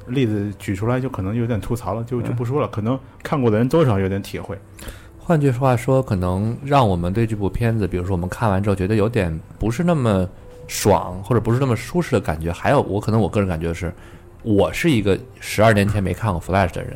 [0.07, 2.67] 例子举出来就可能有点吐槽了，就就不说了。
[2.67, 4.57] 可能看过的人多少有点体会。
[5.27, 10.25] 换句话说，可能让我们对这部片子，比如说我们看完之后觉得有点不是那么
[10.69, 12.49] 爽，或者不是那么舒适的感觉。
[12.49, 13.93] 还有，我可能我个人感觉是，
[14.41, 16.93] 我是一个十二年前没看过 Flash 的人，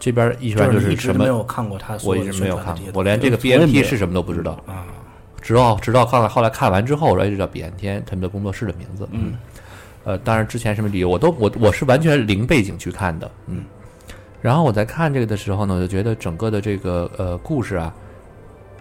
[0.00, 4.52] 这边一般就就是什么，没有看过他我一直没有看过我连这个 BNT 是什么都不知道。
[4.66, 4.86] 啊，
[5.42, 9.06] 直到直到后来后来看完之后，我才知道彼岸天他们的工作室的名字。
[9.10, 9.34] 嗯，
[10.04, 13.64] 呃，当然之前什么理由我都我我是完全零背景去看的，嗯。
[14.44, 17.94] 然后我在看这个的时候呢，我就觉得整个的这个呃故事啊，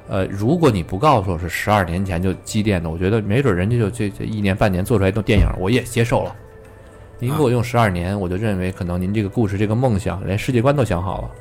[0.09, 6.35] 呃，如果你不告诉我是十二年前就积淀的，我觉得没准人家就这这一年半年做出来一部电影，我也接受了。
[7.17, 11.31] 您给我用十二年，我就认为可能您这个故事这个梦想连世界观都想好了。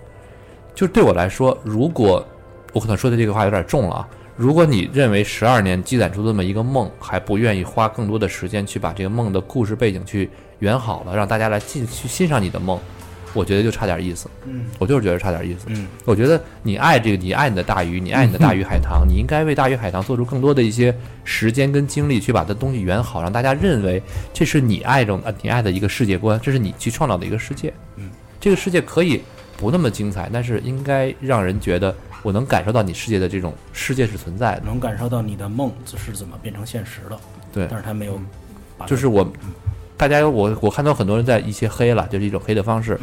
[0.73, 2.25] 就对我来说，如果
[2.73, 10.31] 我可能说的这个话有点重了啊，如果你认为十二年积攒出这么一个梦，还不愿意花更多的时间去把这个梦的故事背景去
[10.61, 12.79] 圆好了，让大家来进去欣赏你的梦，
[13.35, 14.29] 我觉得就差点意思。
[14.45, 15.67] 嗯我就是觉得差点意思。
[15.69, 27.73] 嗯我觉得你爱这个，你爱你的大鱼，你爱你的大鱼海棠，你应该为大鱼海棠做出更多的一些时间跟精力，去把它东西圆好，让大家认为这是你爱中啊你爱的一个世界观，这是你去创造的一个世界。
[27.97, 29.23] 嗯，这个世界可以
[29.57, 34.63] 不那么精彩，但是应该让人觉得我能感受到你世界的这种世界是存在的。
[34.65, 37.19] 能感受到你的梦是怎么变成现实的，
[37.53, 38.21] 对但是他没有，
[38.87, 39.31] 就是我，
[40.03, 42.99] 大家我我看到很多人在一些黑了，就是一种黑的方式，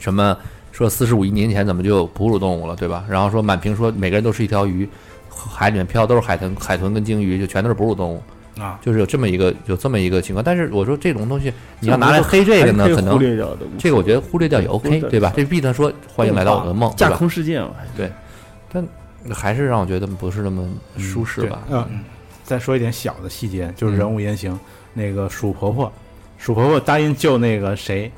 [0.00, 0.34] 什么
[0.72, 3.04] 说四十五亿年前怎么就有哺乳动物了，对吧？
[3.08, 4.88] 然后说满屏说每个人都是一条鱼，
[5.28, 8.22] 海里面漂都是海豚、海豚跟鲸鱼，就全都是哺乳动物，
[8.58, 10.42] 啊，就是有这么一个有这么一个情况。
[10.42, 13.18] 但是我说这种东西你要拿来黑这个呢，可能
[13.78, 15.30] 这个我觉得忽略掉也 OK，对吧？
[15.36, 17.16] 这毕竟说欢迎来到我的梦，对架吧？
[17.18, 18.10] 空世界嘛，对，
[18.72, 18.82] 但
[19.30, 21.62] 还是让我觉得不是那么舒适吧。
[21.70, 21.86] 嗯，
[22.44, 24.58] 再说一点小的细节，就是人物言行，
[24.94, 25.92] 那个鼠婆婆，
[26.38, 28.10] 鼠婆婆答应救那个谁，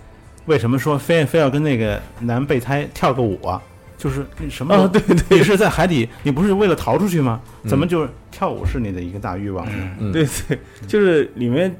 [0.46, 3.62] 为什么说非非要跟那个男备胎跳个舞啊？
[3.98, 4.74] 就是你什么？
[4.74, 7.40] 啊对对，你是在海底，你不是为了逃出去吗？
[7.62, 9.66] 嗯怎么就是跳舞是你的一个大欲望？
[10.12, 11.74] 对对，就是里面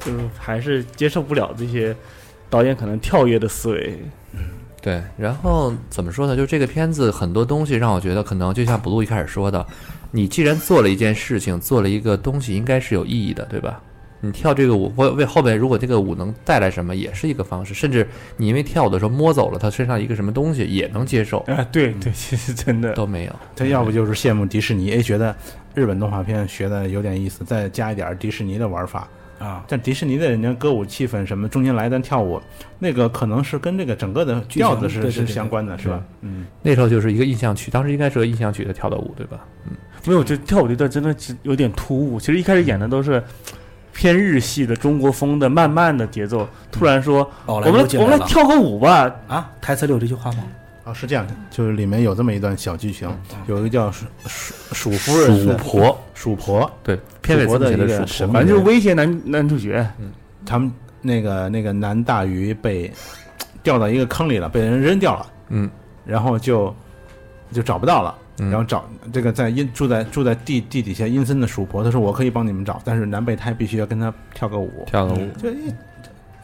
[0.00, 1.94] 就是还是接受不了这些
[2.48, 3.98] 导演可能跳跃的思维，
[4.80, 6.34] 对，然后怎么说呢？
[6.34, 9.64] 就这个片子很多东西让我觉得，可能就像布鲁一开始说的，
[10.10, 13.82] 你既然做了一件事情，做了一个东西，应该是有意义的，对吧？
[14.24, 17.74] 你跳这个舞，为为后边如果这个舞能带来什么，也是一个方式。
[17.74, 18.06] 甚至
[18.36, 23.32] 你因为跳舞的时候摸走了他身上一个什么东西，也能接受，啊，对对，其实真的都没有。
[23.54, 25.36] 他要不就是羡慕迪士尼，哎，觉得
[25.74, 29.06] 日本动画片学的有点意思，再加一点迪士尼的玩法。
[29.40, 32.40] 啊，但迪士尼的人家歌舞气氛什么，中间来一段跳舞，
[32.78, 36.02] 那个可能是跟这个整个的调子是是相关的，是吧？
[36.20, 39.44] 嗯，那时候就是一个印象曲，当时应该是个印象曲的跳的舞，对吧？
[39.68, 39.72] 嗯
[40.06, 42.20] 没有，就跳舞这段真的是有点突兀。
[42.20, 43.22] 其实一开始演的都是
[43.94, 50.44] 偏日系的中国风的慢慢的节奏，突然说我们来我们来跳个舞吧，啊，台词里有这句话吗？
[50.84, 59.86] 啊，是这样的，就是里面有这么一段小剧情，嗯有一个叫鼠鼠鼠夫人鼠婆，鼠婆，对，片尾的字写的一个鼠婆，神反正就是威胁男男主角，
[60.44, 62.92] 他们那个那个男大鱼被
[63.62, 65.70] 掉到一个坑里了，被人扔掉了，嗯。
[66.04, 66.74] 然后就
[67.50, 68.14] 就找不到了。
[68.38, 68.50] 嗯。
[68.50, 75.72] 然后找这个在阴住在住在地地底下阴森的鼠婆，她说我可以帮你们找，但是男备胎必须要跟他跳个舞，跳个舞，就一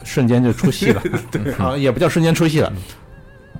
[0.03, 1.01] 瞬间就出戏了，
[1.31, 2.73] 对 啊，也不叫瞬间出戏了，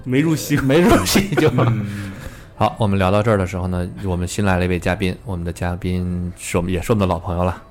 [0.03, 0.57] 没入戏。
[0.57, 1.51] 没入戏就。
[2.55, 7.61] 好，我们聊到这儿的时候呢，我们新来了一位嘉宾，我们的嘉宾是我们也是我们的老朋友了，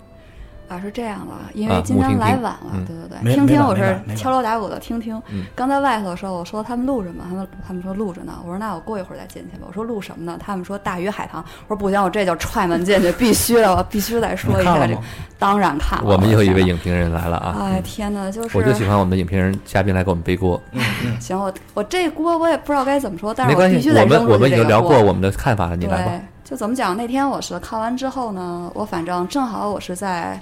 [0.71, 5.21] 啊，是这样的，因啊为今天来晚了，嗯对对对，听听我是敲锣打鼓的听听。
[5.29, 7.25] 嗯刚在外头的时候，我说他们录什么？
[7.29, 8.35] 他们他们说录着呢。
[8.45, 9.65] 我说那我过一会儿再进去吧。
[9.67, 10.39] 我说录什么呢？
[10.41, 11.45] 他们说大鱼海棠。
[11.67, 14.97] 我说不行，我这就踹门进去， 必须的，我必须得说一下这。
[15.41, 20.63] 当然看了，我们又一位影评人来了啊，哎天哪，就是我就喜欢我们的影评人嘉宾来给我们背锅，
[21.19, 26.13] 行，我我这锅我也不知道该怎么说，但没关系，是我必须得我们我们已经聊过我们的看法了，你来吧。
[26.13, 26.97] 对，就怎么讲？
[26.97, 30.39] 那天我是看完之后呢，我反正正好我是在。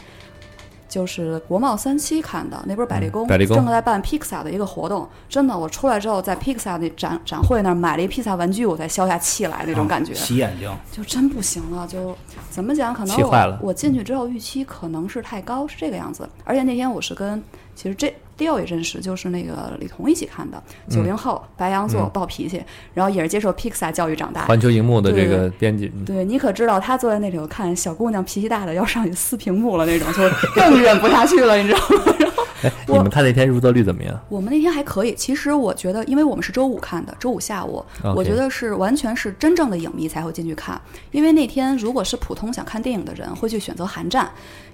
[0.88, 5.06] 就是国贸三期看的，那不是百丽宫，正在办 Pixar 的一个活动。
[5.28, 11.86] 真的，我出来之后，在 Pixar 那展展会那儿买了一披萨玩具，我才消下气来那种感觉，洗眼睛，就真不行了。
[11.86, 12.16] 就
[12.50, 12.94] 怎么讲？
[12.94, 16.28] 可能我我进去之后预期可能是太高，是这个样子。
[16.44, 17.42] 而且那天我是跟
[17.74, 22.62] 其实这第二也认识，就是那个李彤一起看的，九零后白羊座嗯暴脾气，
[22.94, 24.46] 然后也是接受 Pixar 教育长大的。
[24.46, 30.22] 环球荧幕的这个编辑，嗯对你可知道，他坐在那里，我看小姑娘脾气大的要上去撕屏幕了那种，就
[30.54, 32.14] 更忍不下去了，你知道吗？
[32.18, 34.18] 然后哎，你们看那天入座率怎么样？
[34.28, 37.84] 我们那天还可以，其实我觉得，因为我们是周五看的，周五下午
[38.16, 40.80] 我觉得是完全是真正的影迷才会进去看，
[41.12, 44.28] 因为那天如果是普通想看电影的人，会去选择寒战，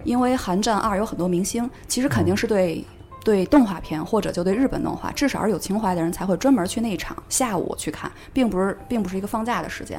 [0.05, 2.85] 因为寒战二有很多明星，其实肯定是对。
[3.25, 9.99] 对动画片或者就对日本动画，至少是有情怀的人才会专门去那一场下午去看，并不是并不是一个放假的时间。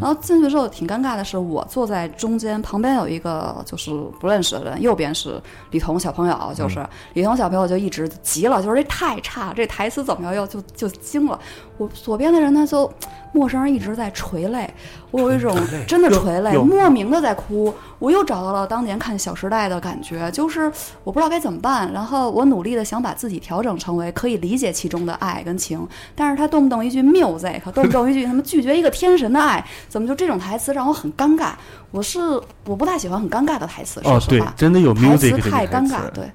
[0.00, 10.34] 然后进去之后挺尴尬的是，我坐在中间，旁边有一个就是不认识的人，右边是李彤小朋友，就是、李彤小朋友就一直急了，就是这太差，这台词怎么样？
[10.34, 11.38] 又就就惊了。
[11.76, 12.90] 我左边的人呢，就
[13.32, 14.72] 陌生人一直在垂泪，
[15.10, 15.56] 我有一种
[15.88, 17.74] 真的垂泪，莫名的在哭。
[17.98, 20.70] 我又找到了当年看《小时代》的感觉，就是
[21.02, 21.92] 我不知道该怎么办。
[21.92, 25.84] 然后我努力的想把自己调整成为可以理解其中的爱跟情，
[26.14, 31.52] 但是他动不动一句 music，动不动一句什么拒绝一个天神的爱，怎么就这种台词让我很尴尬？
[31.90, 32.20] 我是
[32.66, 36.30] 我不太喜欢很尴尬的台词，哦说，实话，，对真的有台词太尴尬，对。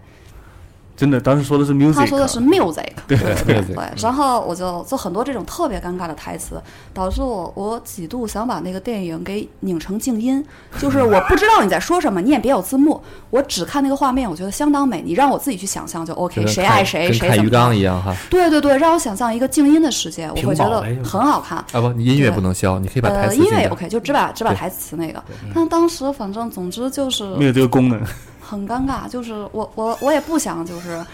[0.99, 6.61] 真的，当时说的是 music，他说的是 music，对对对，然后我就做很多这种特别尴尬的台词，
[6.93, 10.43] 导致我我几度想把那个电影给拧成静音，
[10.77, 18.13] 就是我不知道你在说什么，你也别有字幕，我只看那个画面，我觉得相当美，你让我自己去想象就 OK，谁爱谁，跟看鱼谁怎么着，缸一样哈。
[18.29, 21.59] 对对对，让我想象一个静音的世界，我会觉得很好看。
[21.71, 25.23] 啊不，你音乐不能消，你可以把台呃，词音乐也 OK，就只把只把台词那个，
[25.55, 28.01] 但当时反正总之就是没有这个功能。
[28.49, 31.05] 很尴尬，就是我我我也不想就是。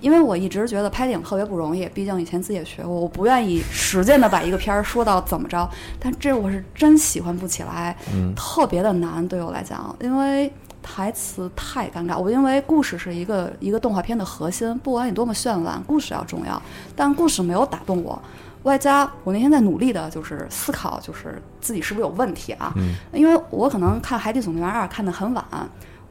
[0.00, 5.66] 因为我一直觉得拍电影特别不容易，毕竟以前自己也学过，我不愿意使劲的把一个片儿说到怎么着，
[5.98, 10.52] 但这我是真喜欢不起来，嗯特别的难对我来讲，因为
[10.82, 12.18] 台词太尴尬。
[12.18, 16.60] 我因为故事是一个一个动画片的核心，不管你多么绚烂，故事要重要，
[16.94, 18.20] 但故事没有打动我。
[18.64, 22.74] 外加我那天在努力的就是思考，就是自己是不是有问题啊？
[22.76, 25.42] 嗯因为我可能看《海底总动员二》看得很晚，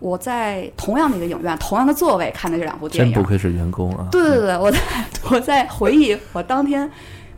[0.03, 4.05] 我在同样的一个影院、同样的座位看的这两部电影，真不愧是员工啊！
[4.11, 4.79] 对对对，我在
[5.31, 6.89] 我在回忆我当天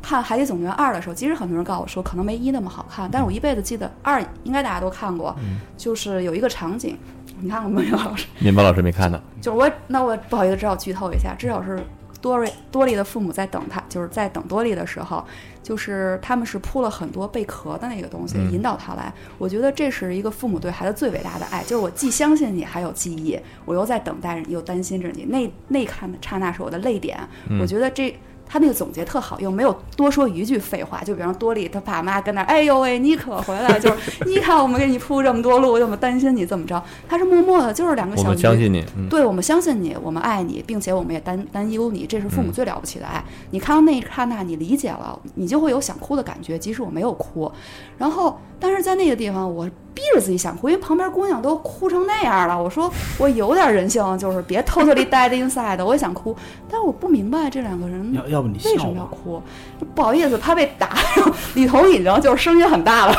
[0.01, 5.36] 看《海底总动员二》的时候，其实很多人告诉我说可能没一那么好看，但是我一辈子记得二应该大家都看过，
[5.78, 6.97] 就是有一个场景，
[7.39, 8.25] 你看过没有，老师？
[8.39, 11.80] 面包老师没看呢，就是我那我不好意思，只好剧透一下，至少是
[12.26, 15.24] 多瑞多利的父母在等他，就是在等多利的时候，
[15.62, 19.14] 就是他们是铺了很多贝壳的那个东西、嗯引导他来。
[19.38, 25.26] 我觉得这是一个父母对孩子最伟大的爱，就是我既相信你还有记忆，我又在等待着你，又担心着你。
[25.26, 28.18] 那那一看的刹那是我的泪点，嗯我觉得这。
[28.48, 31.04] 他那个总结特好，又没有多说一句废话。
[31.04, 33.80] 就比方多莉他爸妈跟那儿，哎呦喂，你可回来！
[33.80, 36.82] 就是你看我们给你铺这么多路，又么担心你怎么着？
[37.08, 38.34] 他是默默的，就是两个我小鱼。
[38.34, 43.24] 们相信你，嗯，对我们相信你，我们爱你，并且我们也担担忧你，这是父母嗯最了不起的爱。
[43.52, 47.52] 你看到那一刹那，你理解了，你就会有想哭的感觉，即使我没有哭。
[47.98, 52.62] 然后，但是在那个地方，我逼着自己想哭，因为旁边姑娘都哭成那样了。
[52.62, 56.36] 我说我有点人性，就是别 totally dead inside，我也想哭，
[56.70, 58.78] 但是我不明白这两个人要要不你为？
[58.78, 59.41] 什么要哭？
[59.94, 60.98] 不好意思，怕被打，
[61.54, 63.15] 里头已经就是声音很大了，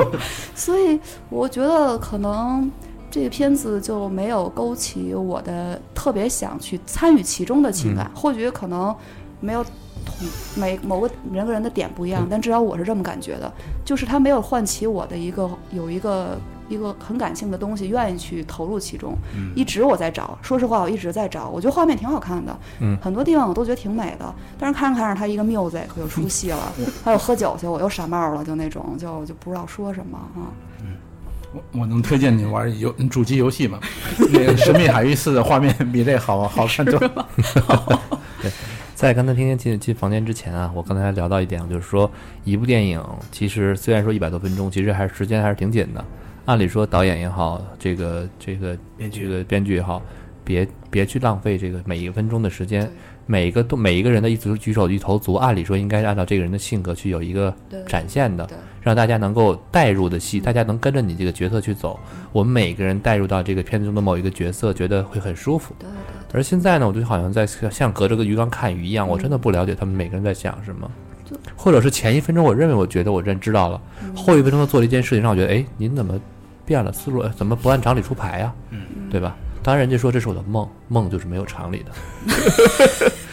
[0.54, 0.98] 所以
[1.30, 2.70] 我觉得可能
[3.10, 8.94] 这个片子就没有勾起我的特别想去参与其中的情感，或许可能
[9.40, 9.64] 没有
[10.08, 13.52] 同每某个人跟人的点不一样，但至少我是这么感觉的，
[13.84, 16.36] 就是他没有唤起我的一个有一个。
[16.68, 19.16] 一个很感性的东西，愿意去投入其中。
[19.56, 21.48] 一直我在找，说实话，我一直在找。
[21.48, 24.34] 我觉得画面挺好看的，嗯很多地方我都觉得挺美的。
[24.58, 26.70] 但是看着看着，他一个 music 又出戏了，
[27.02, 30.52] 还有喝酒去，我又傻帽了，就那种，就就不知道说什么啊。
[31.54, 33.80] 我我能推荐你玩游主机游戏吗？
[34.30, 37.28] 那个《神秘海域四》的画面比这好好看多了。
[38.98, 42.10] 在刚才天天进进房间之前啊，我刚才聊到一点，就是说
[42.42, 46.04] 一部电影其实虽然说一百多分钟，其实还是时间还是挺紧的。
[46.46, 50.02] 按理说导演也好，这个这个编剧这个编剧也好，
[50.42, 52.90] 别别去浪费这个每一个分钟的时间，
[53.24, 57.54] 每一个动每一个人的一举举手一投足，按理说应该是按照这个人的性格去有一个
[57.86, 58.50] 展现的，
[58.82, 62.00] 让大家能够带入的戏，大家能跟着你这个角色去走。
[62.32, 65.72] 我们每个人带入到这个片子中的某一个角色，觉得会很舒服。
[65.78, 70.90] 对对而现在呢，我就好像在像隔着个鱼缸看鱼一样，我真的不了解他们每个人在想什么，
[71.56, 73.80] 或者是前一分钟我认为我觉得我认知道了，
[74.14, 76.20] 后一分钟他做了一件事情让我觉得，哎，您怎么
[76.64, 77.20] 变了思路？
[77.20, 78.52] 哎怎么不按常理出牌呀、
[79.10, 79.36] 对吧？
[79.62, 83.12] 当然，人家说这是我的梦，梦就是没有常理的。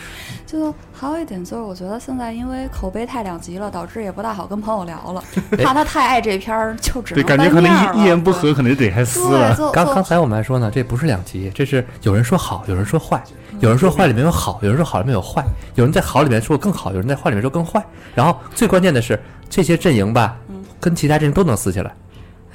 [0.55, 5.23] 就还有一点就是，我觉得现在因为口碑太两极了，导致也不大好跟朋友聊了，
[5.63, 9.55] 怕他太爱这片儿，就只对，能感觉可能一一言不合，可能就得开撕，了。
[9.73, 13.21] 刚刚才我们还说呢，这不是两极，这是有人说好，有人说坏，
[13.59, 15.43] 有人说坏里面有好，有人说好里面有坏，
[15.75, 17.83] 有人在好里面说更好，有人在坏里面说更坏。
[18.13, 20.37] 然后最关键的是，这些阵营吧，
[20.79, 21.93] 跟其他阵营都能撕起来。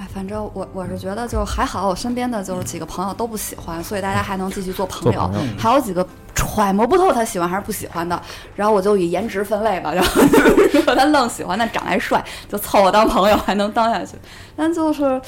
[0.00, 5.20] 哎，反正我我是觉得就还好，我身边的就是几个朋友都不喜欢，所以大家还能继续做朋友。
[5.20, 8.18] 做朋友还有几个揣摩不透他喜欢还是不喜欢的，
[8.56, 10.22] 然后我就以颜值分类吧，然后
[10.72, 14.16] 如果 他愣喜欢，那长得还帅，就凑合当朋友，还能当下去。
[14.56, 15.20] 但就是。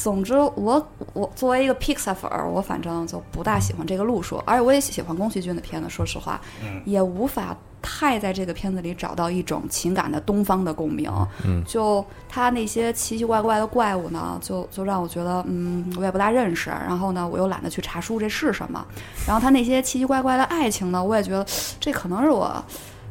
[0.00, 6.40] 总之我，我作为一个 Pixar 粉儿，我反正就不大喜欢这个路数，而且我也喜欢宫崎骏的片子，说实话，
[6.84, 11.10] 也无法太在这个片子里找到一种情感的东方的共鸣。
[11.44, 16.70] 嗯就他那些奇奇怪怪的怪物呢，就就让我觉得，嗯，我也不大认识。
[16.70, 18.86] 然后呢，我又懒得去查书这是什么。
[19.26, 21.44] 然后他那些奇奇怪怪的爱情呢，我也觉得
[21.80, 22.64] 这可能是我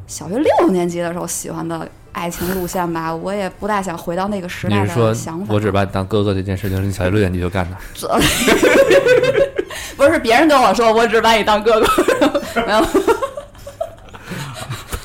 [0.06, 1.86] 小学六年级的时候喜欢的
[2.18, 3.14] 爱情路线吧。
[3.14, 5.46] 我也不大想回到那个时代你说的想法。
[5.54, 7.76] 我只把你当哥哥这件事情是你小学六年级就干的？
[9.96, 11.86] 不是别人跟我说，我只把你当哥哥，
[12.66, 12.84] 没有。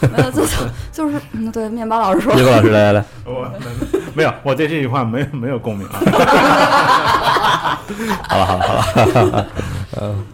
[0.11, 0.51] 没有，就就
[0.91, 3.49] 就是，嗯，对，面包老师说，面包老师来来来，我
[4.13, 7.79] 没有，我对这句话没有没有共鸣啊。
[8.27, 9.47] 好了好了好了，
[10.01, 10.25] 嗯，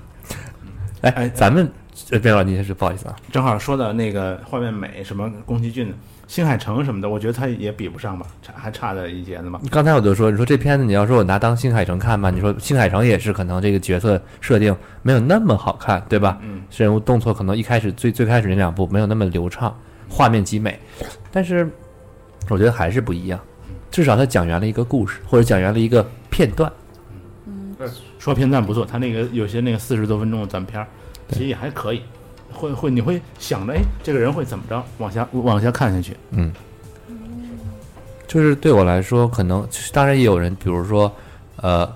[1.02, 1.72] 哎，咱们
[2.10, 5.94] 呃，边老你先是不好意思啊，正好说到那个画面美，什么宫崎骏、
[6.30, 9.60] 新海诚什么的，我觉得他也比不上吧，差还差着一截子嘛。
[9.72, 16.38] 刚才我就说，你说这片子你要说我拿当新海诚看吧，你说新海诚也是可能这个角色设定没有那么好看，对吧？
[16.44, 19.76] 嗯，人物动作可能一开始最最开始那两部没有那么流畅，
[20.08, 20.80] 画面极美，
[21.32, 21.68] 但是
[22.48, 23.40] 我觉得还是不一样，
[23.90, 26.72] 至少他讲圆了一个故事，或者讲圆了一个片段。
[27.48, 27.76] 嗯
[28.20, 30.88] 说片段不错，他那个有些那个四十多分钟的短片儿，
[31.30, 32.04] 其实也还可以，
[32.54, 36.16] 会会你会想着，哎，这个人会怎么着，往下往下看下去。
[36.32, 36.52] 嗯，
[38.28, 41.12] 就是对我来说，可能当然也有人，比如说，
[41.58, 41.90] 呃，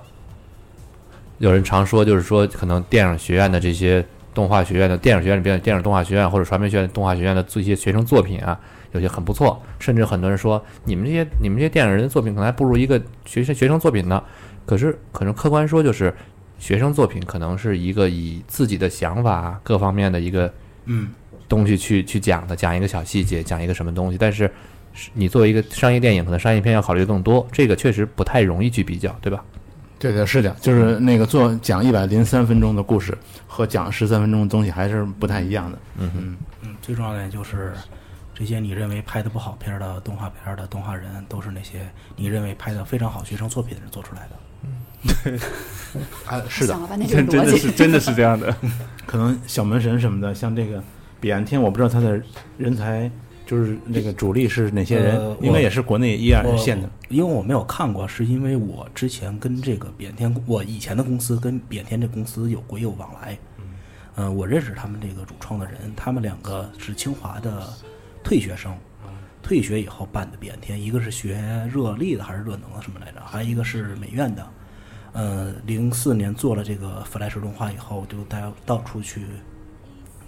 [1.39, 8.59] 有人常说，就是说，可能电影学院的这些动画学院的电影学院里边电影动画学院或者传媒学院动画学院的做一些学生作品啊，
[8.93, 14.23] 有些很不错，甚至很多人说，你们这些你们这些电影人的作品可能还不如一个学生学生作品呢。
[14.65, 16.13] 可是，可能客观说，就是
[16.59, 20.53] 学生作品可能是一个以自己的想法各方面的一个
[20.85, 21.09] 嗯，
[21.49, 24.17] 东西去去讲的，讲一个小细节，讲一个什么东西。
[24.17, 24.49] 但是
[24.93, 29.43] 是你作为一个商业电影，可能商业片要考虑的更多，这个确实不太容易去比较，对吧？
[29.99, 35.79] 对的，是的，就是那个做讲一百零三分钟的故事和讲十三分钟的东西还是不太一样的。
[35.97, 37.71] 嗯哼，嗯，嗯，最重要的就是
[38.35, 44.35] 这些你认为拍的不好片儿的动画片儿的动画人，都是那些你认为拍的非常好学生作品的人做出来的。
[46.25, 48.55] 啊，是的想，了半天这个真真，的是真的是这样的。
[49.05, 50.83] 可能小门神什么的，像这个
[51.19, 52.19] 彼岸天，我不知道他的
[52.57, 53.09] 人才
[53.45, 56.89] 就是那个主力是哪些人，呃应该也是国内一二我线的。
[57.09, 63.37] 因为我没有看过，是因为我之前跟这个扁天，我以前的公司跟扁天这公司有过业务往来。
[64.15, 67.67] 嗯、我认识他们这个主创的人，他们两个是清华的
[68.23, 68.71] 退学生，
[69.41, 71.41] 退学以后办的扁天，一个是学
[71.73, 74.47] 热力的还是热能的什么来着，还有一个是美院的。
[75.13, 79.21] 呃，零四年做了这个 Flash 动画以后，就大家到处去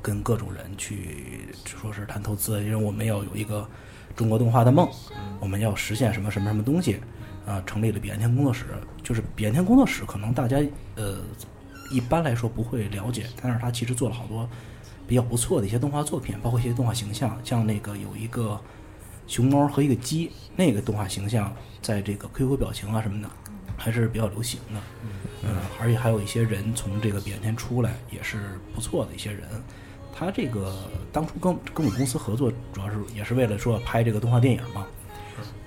[0.01, 3.67] 跟各种人去说是谈投资，因为我们要有一个
[4.15, 4.87] 中国动画的梦，
[5.39, 6.99] 我们要实现什么什么什么东西，
[7.47, 8.65] 啊、成立了彼岸天工作室。
[9.01, 10.57] 就是彼岸天工作室，可能大家
[10.95, 11.17] 呃
[11.91, 14.47] 一般来说不会了解，但是他其实做了好多
[15.07, 18.61] 比较不错的一些动画作品，包括一些动画形象，像那个有一个
[19.25, 23.29] 熊猫和一个鸡，那个动画形象在这个 QQ 表情啊什么的
[23.77, 24.79] 还是比较流行的。
[25.43, 29.43] 嗯，而且还有一些人从这个彼岸天出来，也是不错的一些人。
[30.17, 30.75] 他这个
[31.11, 34.85] 当初跟跟我们公司合作，主要是也是为了说拍这个动画电影嘛。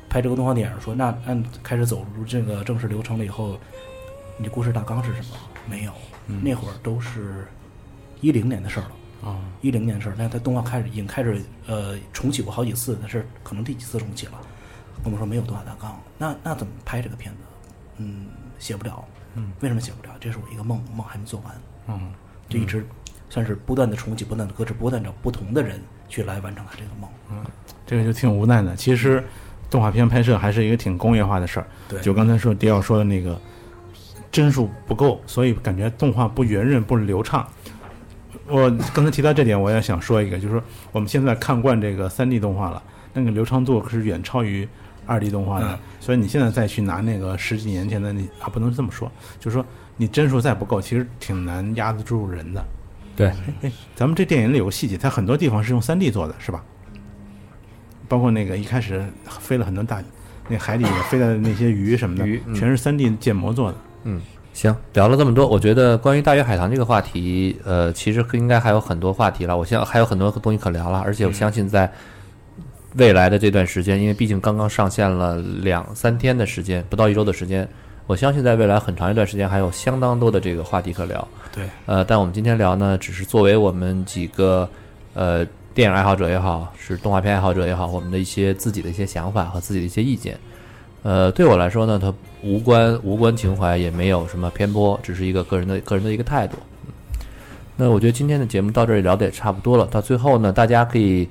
[0.09, 3.59] 拍这个动画电影，说那按开始走入这个正式流程了以后，
[4.39, 5.37] 你的故事大纲是什么？
[5.69, 5.93] 没有，
[6.43, 7.47] 那会儿都是
[8.23, 9.31] 一零年的事儿了。
[9.31, 14.41] 啊，一零年的事儿，那他动画开始已经开始呃重启过好几次，但是可能第几次重启了？
[14.97, 17.41] 跟我们说没有动画大纲，那那怎么拍这个片子？
[17.99, 18.27] 嗯，
[18.59, 19.05] 写不了。
[19.35, 20.15] 嗯，为什么写不了？
[20.19, 21.55] 这是我一个梦，梦还没做完。
[21.89, 22.13] 嗯，
[22.49, 22.85] 就一直
[23.31, 27.09] 算是不断的重启，不断的搁置，不断找不同的人去来完成他这个梦。
[27.31, 27.45] 嗯
[27.87, 28.77] 这个就挺无奈的。
[28.77, 29.25] 其实
[29.71, 31.67] 动画片拍摄还是一个挺工业化的事儿。
[31.89, 33.41] 对就刚才说迪奥说的那个
[34.31, 37.47] 帧数不够，所以感觉动画不圆润、不流畅。
[38.47, 42.83] 我刚才提到这点，我也想说一个，就是说我们现在看惯这个三 D 动画了，
[43.13, 44.69] 那个流畅度可是远超于
[45.09, 45.67] 二 D 动画的。
[45.67, 52.65] 嗯所以你现在再去拿那个十几年前的你啊，不能这么说，就是说你帧数再不够，其实挺难压得住人的。
[53.15, 53.31] 对，
[53.61, 56.65] 哎，咱们这电影里有个细节，它很多地方是用三 D 做的，是吧？
[58.09, 60.03] 包括那个一开始飞了很多大，
[60.49, 63.79] 那海里飞的那些鱼什么的，鱼嗯全是三 D 建模做的。
[64.05, 64.23] 嗯
[64.55, 69.55] 行，聊了这么多，我觉得关于大鱼海棠这个话题，呃，其实应该还有很多话题了。
[69.55, 71.93] 我相还有很多东西可聊了，而且我相信在
[72.95, 77.68] 未来的这段时间，因为毕竟刚刚上线了两三天的时间，不到一周的时间，
[78.07, 81.28] 我相信在未来很长一段时间还有相当多的这个话题可聊。
[81.55, 84.68] 对，呃，但我们今天聊呢，只是作为我们几个
[85.12, 90.39] 呃电影爱好者也好，是动画片爱好者也好，我们的一些自己的一些想法和自己的一些意见。
[91.03, 92.12] 呃，对我来说呢，它
[92.43, 96.57] 无关无关情怀，也没有什么偏颇，只是一个个人的个人的一个态度。
[96.86, 96.93] 嗯
[97.80, 99.86] 那我觉得今天的节目到这里聊的也差不多了。
[99.86, 101.28] 到最后呢，大家可以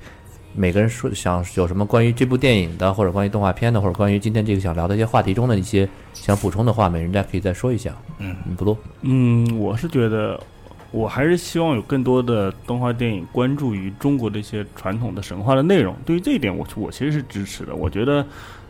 [0.58, 7.94] 每个人说想有什么关于这部电影的，或者关于动画片的，或者关于今天这个想聊的一些话题中的一些想补充的话，每人家可以再说一下。
[8.18, 8.76] 嗯，嗯，不多。
[9.02, 10.40] 嗯，我是觉得，
[10.90, 15.96] 我还是希望有更多的动画电影关注于中国的一些传统的神话的内容。
[16.04, 17.76] 对于这一点我，我其实是支持的。
[17.76, 18.26] 我觉得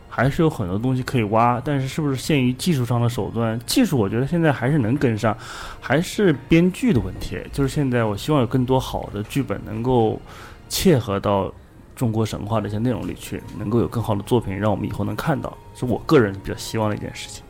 [0.10, 3.58] 还是有很多东西可以挖，但是是不是限于技术上的手段？
[3.66, 5.36] 技术我觉得现在还是能跟上，
[5.80, 7.38] 还是编剧的问题。
[7.54, 10.20] 就是现在我希望有更多好的剧本能够
[10.68, 11.50] 切合到
[11.98, 17.44] 中国神话的一些内容里去，能够有更好的作品让我们以后能看到，是我个人比较希望的一件事情。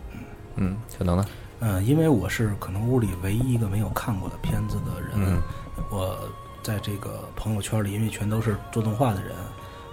[0.56, 1.26] 嗯，小能呢？
[1.60, 5.41] 嗯，因为我是可能屋里唯一一个没有看过的片子的人，嗯
[5.91, 6.18] 我
[6.64, 9.36] 在这个朋友圈里，因为全都是做动画的人，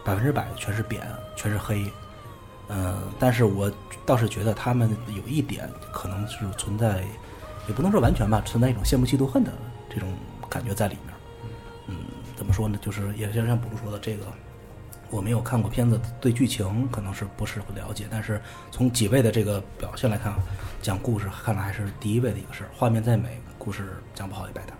[0.04, 1.02] 百分之百全是扁，
[1.34, 1.84] 全是黑。
[2.68, 3.70] 嗯、但是我
[4.06, 7.04] 倒是觉得他们有一点可能是存在，
[7.68, 9.52] 也不能说完全吧，存在一种羡慕嫉妒恨的
[9.90, 10.08] 这种
[10.48, 11.14] 感觉在里面。
[11.88, 11.96] 嗯，
[12.34, 12.78] 怎么说呢？
[12.80, 14.24] 就是也像像补录说的，这个
[15.14, 18.40] 我没有看过片子，对剧情可能是不是很了解，但是
[18.72, 20.34] 从几位的这个表现来看，
[20.82, 22.70] 讲故事看来还是第一位的一个事儿。
[22.74, 24.74] 画面再美，故事讲不好也白搭。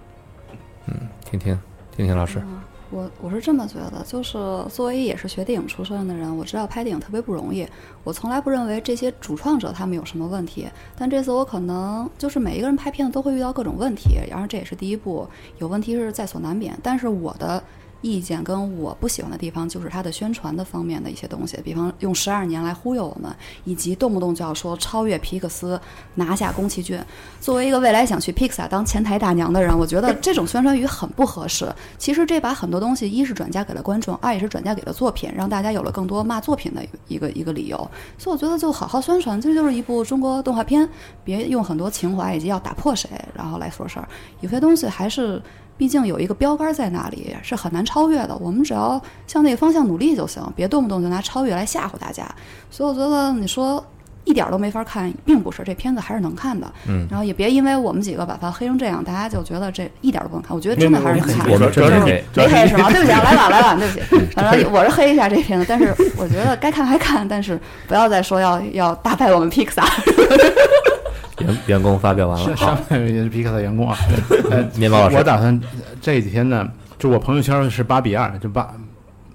[0.87, 1.57] 嗯听听
[1.97, 2.61] 听听老师，嗯
[2.91, 4.33] 我我是这么觉得，就是
[4.69, 7.67] 作为也是学电影出身的人，我知道拍电影特别不容易。
[8.03, 15.29] 我从来不认为这些主创者他们有什么问题，但这次我可能就是每一个人拍片子都会遇到各种问题，然后这也是第一步，
[15.59, 16.77] 有问题是在所难免。
[16.83, 17.63] 但是我的
[18.05, 23.35] 意见跟我不喜欢的地方，就是它的宣传的方面的一些东西，比方用十二年来忽悠我们，
[23.65, 25.81] 以及动不动就要说超越皮克斯，
[26.15, 27.03] 拿下宫崎骏。
[27.41, 31.75] 作为一个未来想去 Pixar 当前台大娘的人，我觉得这种宣传语很不合适。
[31.97, 37.79] 其实这把很多东西，一是转嫁给了观众，二也是转嫁给了作品，让大家有了更多骂作品的一个一个理由。
[38.19, 40.87] 所以我觉得就好好宣传，这就是一部中国动画片，
[41.25, 44.07] 别用很多情怀以及要打破谁，然后来说事儿。
[44.43, 45.41] 有些东西还是。
[45.77, 48.37] 毕竟有一个标杆在那里，是很难超越的。
[48.37, 52.25] 我们只要向那个方向努力就行，别动不动就拿超越来吓唬大家。
[52.71, 53.85] 所以我觉得你说
[54.25, 56.73] 一点儿都没法看，并不是这片子还是能看的。
[56.87, 60.57] 嗯然后也别因为我们几个把它黑成这样，大家就觉得这一点儿都不能看。
[60.57, 61.51] 我觉得真的还是能看。
[61.51, 62.91] 我们真的黑，没黑是吗？
[62.91, 64.01] 对不起啊，来晚来晚，对不起。
[64.35, 69.85] 反正我是黑一下这片子，但是我觉得该看还看，但是不要再说要要打败我们 Pixar。
[71.41, 73.97] 员员工发表完了，上好也是皮克的员工啊。
[74.51, 75.17] 呃，面包老师。
[75.17, 75.61] 我打算
[76.01, 76.69] 这几天呢，
[76.99, 78.73] 就我朋友圈是八比二，就八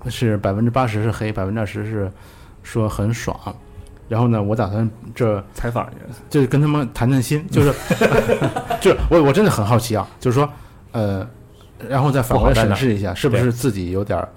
[0.08, 2.12] 是百分之八十是黑，百分之二十是
[2.64, 3.38] 说很爽。
[4.08, 5.98] 然后呢，我打算这采访去，
[6.30, 7.72] 就是跟他们谈谈心， 就是
[8.82, 10.50] 就是我我真的很好奇啊，就是说
[10.94, 11.28] 呃，
[11.88, 14.28] 然后再反过来审视一下，是不是自己有点儿，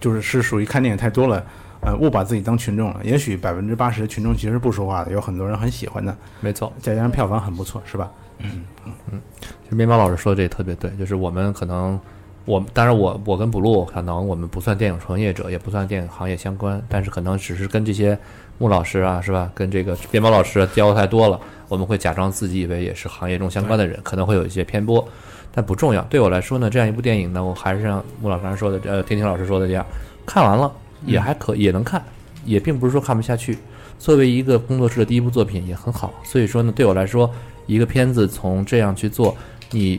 [0.00, 1.44] 就是是属于看电影太多了，
[1.80, 3.00] 呃，误把自己当群众了。
[3.04, 6.72] 也许百分之八十的群众其实不说话的，有很多人很喜欢的，没错。
[6.80, 8.10] 再加上票房很不错，是吧？
[8.38, 8.64] 嗯
[9.10, 11.98] 嗯其实面包老师说的这也特别对，就是我们可能，
[12.44, 18.16] 我当然我我跟补录可能我们不算电影从业者，也不算电影行业相关，但是可能只是跟这些
[18.58, 19.50] 穆老师啊，是吧？
[19.54, 25.06] 跟这个面包老师交流太多了，我们会假装自己以为也是行业中相关的人，可能会有一些偏颇，
[25.50, 26.02] 但不重要。
[26.02, 29.84] 对我来说呢，这样一部电影呢，我还是像穆老师刚才说的，呃，听听老师说的这样，
[30.26, 30.70] 看完了
[31.06, 32.04] 也还可也能看，
[32.44, 33.58] 也并不是说看不下去。
[33.98, 37.30] 作为一个工作室的第一部作品也很好，所以说呢，对我来说，
[37.66, 39.34] 一个片子从这样去做，
[39.70, 39.98] 你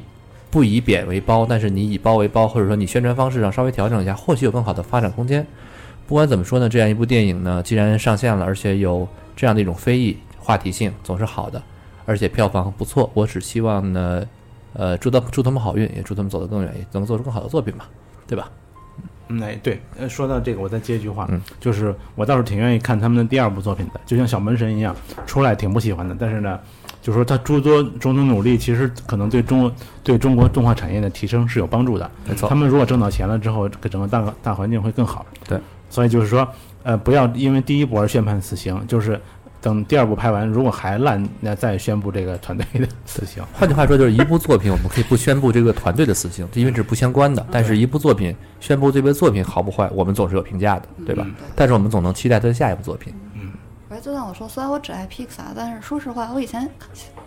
[0.51, 5.45] 不以扁为褒，但是你以褒为褒，或者说你宣传方式上稍微调整一下，或许有更好的发展空间。
[6.05, 11.62] 不管怎么说呢，这样一部电影呢，既然上线了，而且有这样的一种非议话题性，总是好的，
[12.05, 13.10] 而且票房不错。
[13.14, 14.24] 我只希望呢，
[14.74, 17.89] 呃，祝他祝他们好运，也祝他们走得更远，也能做出更好的作品吧，
[18.28, 18.49] 对吧？
[19.30, 26.59] 嗯，哎，对，呃，说到这个，我再接一句话，嗯就是我倒是挺愿意看他们的第二部作品的，就像小门神一样，出来挺不喜欢的，但是呢，
[27.01, 29.71] 就说他诸多种种努力，其实可能对中
[30.03, 32.09] 对中国动画产业的提升是有帮助的。
[32.28, 35.25] 没错他，们如果挣到钱了之后，整个大大环境会更好。
[35.47, 35.59] 对，
[35.89, 36.47] 所以就是说，
[36.84, 39.19] 呃，不要因为第一部而宣判死刑，就是
[39.68, 43.43] 等第二部拍完，如果还烂，那再宣布这个团队的死刑。
[43.51, 47.45] 换句话说，就是一部作品，我们可以不宣布这个团队的死刑，因为这是不相关的。
[47.51, 51.28] 但是，一部作品宣布这部作品好不坏，我们总是有评价的，对吧？
[51.53, 53.13] 但是我们总能期待他的下一部作品。
[53.90, 56.70] 哎，就像我说，虽然我只爱 Pixar，但是说实话，我以前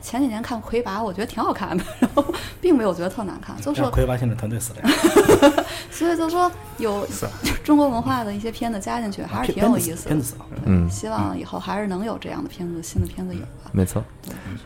[0.02, 2.24] 前几年看《魁拔》，我觉得挺好看的， 然后
[2.60, 7.06] 并没有觉得特难看，就是让魁拔现在团队死了呀， 所以就说有
[7.64, 10.32] 中国文化的一些片子加进去，还是挺有意思的片子。
[10.32, 10.44] 死了。
[10.66, 13.70] 嗯，希望以后还是能有这样的片子，新的片子有吧。
[13.72, 14.04] 没错。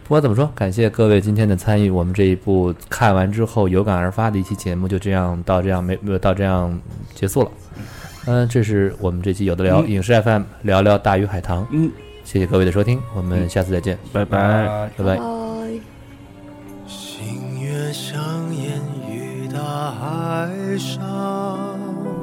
[0.03, 1.91] 不管怎么说，感谢各位今天的参与。
[1.91, 6.77] 我们这一部看完之后有感而发的一期节目，就这样到这样没没有到这样
[7.15, 7.51] 结束了。
[8.27, 11.67] 嗯，这是我们这期有的聊影视 FM 聊聊大鱼海棠。
[11.71, 11.91] 嗯，
[12.25, 14.89] 谢谢各位的收听，我们下次再见，拜拜。
[14.97, 15.17] 拜拜。
[15.17, 15.23] 拜。
[16.87, 18.19] 星月相
[18.55, 18.79] 沿
[19.11, 19.59] 于大
[19.91, 20.49] 海
[20.79, 21.79] 上，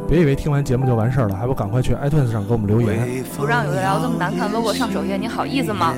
[0.10, 3.24] 别以为听完节目就完事儿了，还不赶快去 iTunes 上给我们留言。
[3.38, 5.94] 不让有的聊这么难看 logo 上首页，你好意思吗？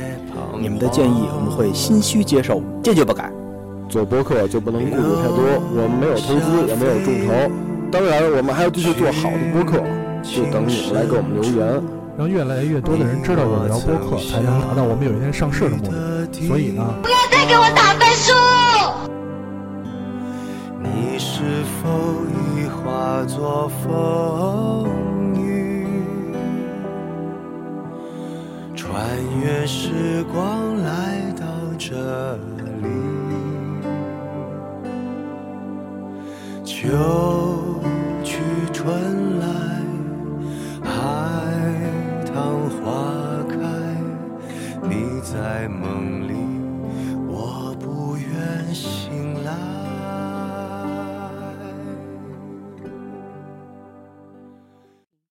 [0.59, 3.31] 你们的建议我们会心虚接受，坚决不改。
[3.89, 5.37] 做播客就不能顾虑太多，
[5.75, 7.33] 我们没有投资，也没有众筹，
[7.93, 9.77] 当然我们还要继续做好的播客，
[10.23, 11.79] 就等你们来给我们留言。
[12.17, 16.47] 让越来越多的人知道有的聊播客，才能达到我们有一天上市的目的。
[16.47, 18.33] 所以呢，不要再给我打分数！
[20.81, 21.43] 你是
[21.83, 22.25] 否
[22.57, 24.89] 已化作风
[25.39, 25.85] 雨，
[28.75, 28.97] 穿
[29.39, 31.45] 越时光来到
[31.77, 32.33] 这
[32.81, 33.12] 里？
[36.65, 37.81] 秋
[38.23, 38.39] 去
[38.71, 39.45] 春来
[40.81, 40.93] 海
[42.25, 43.57] 棠花开
[44.81, 46.33] 你在梦里
[47.27, 49.12] 我不愿醒。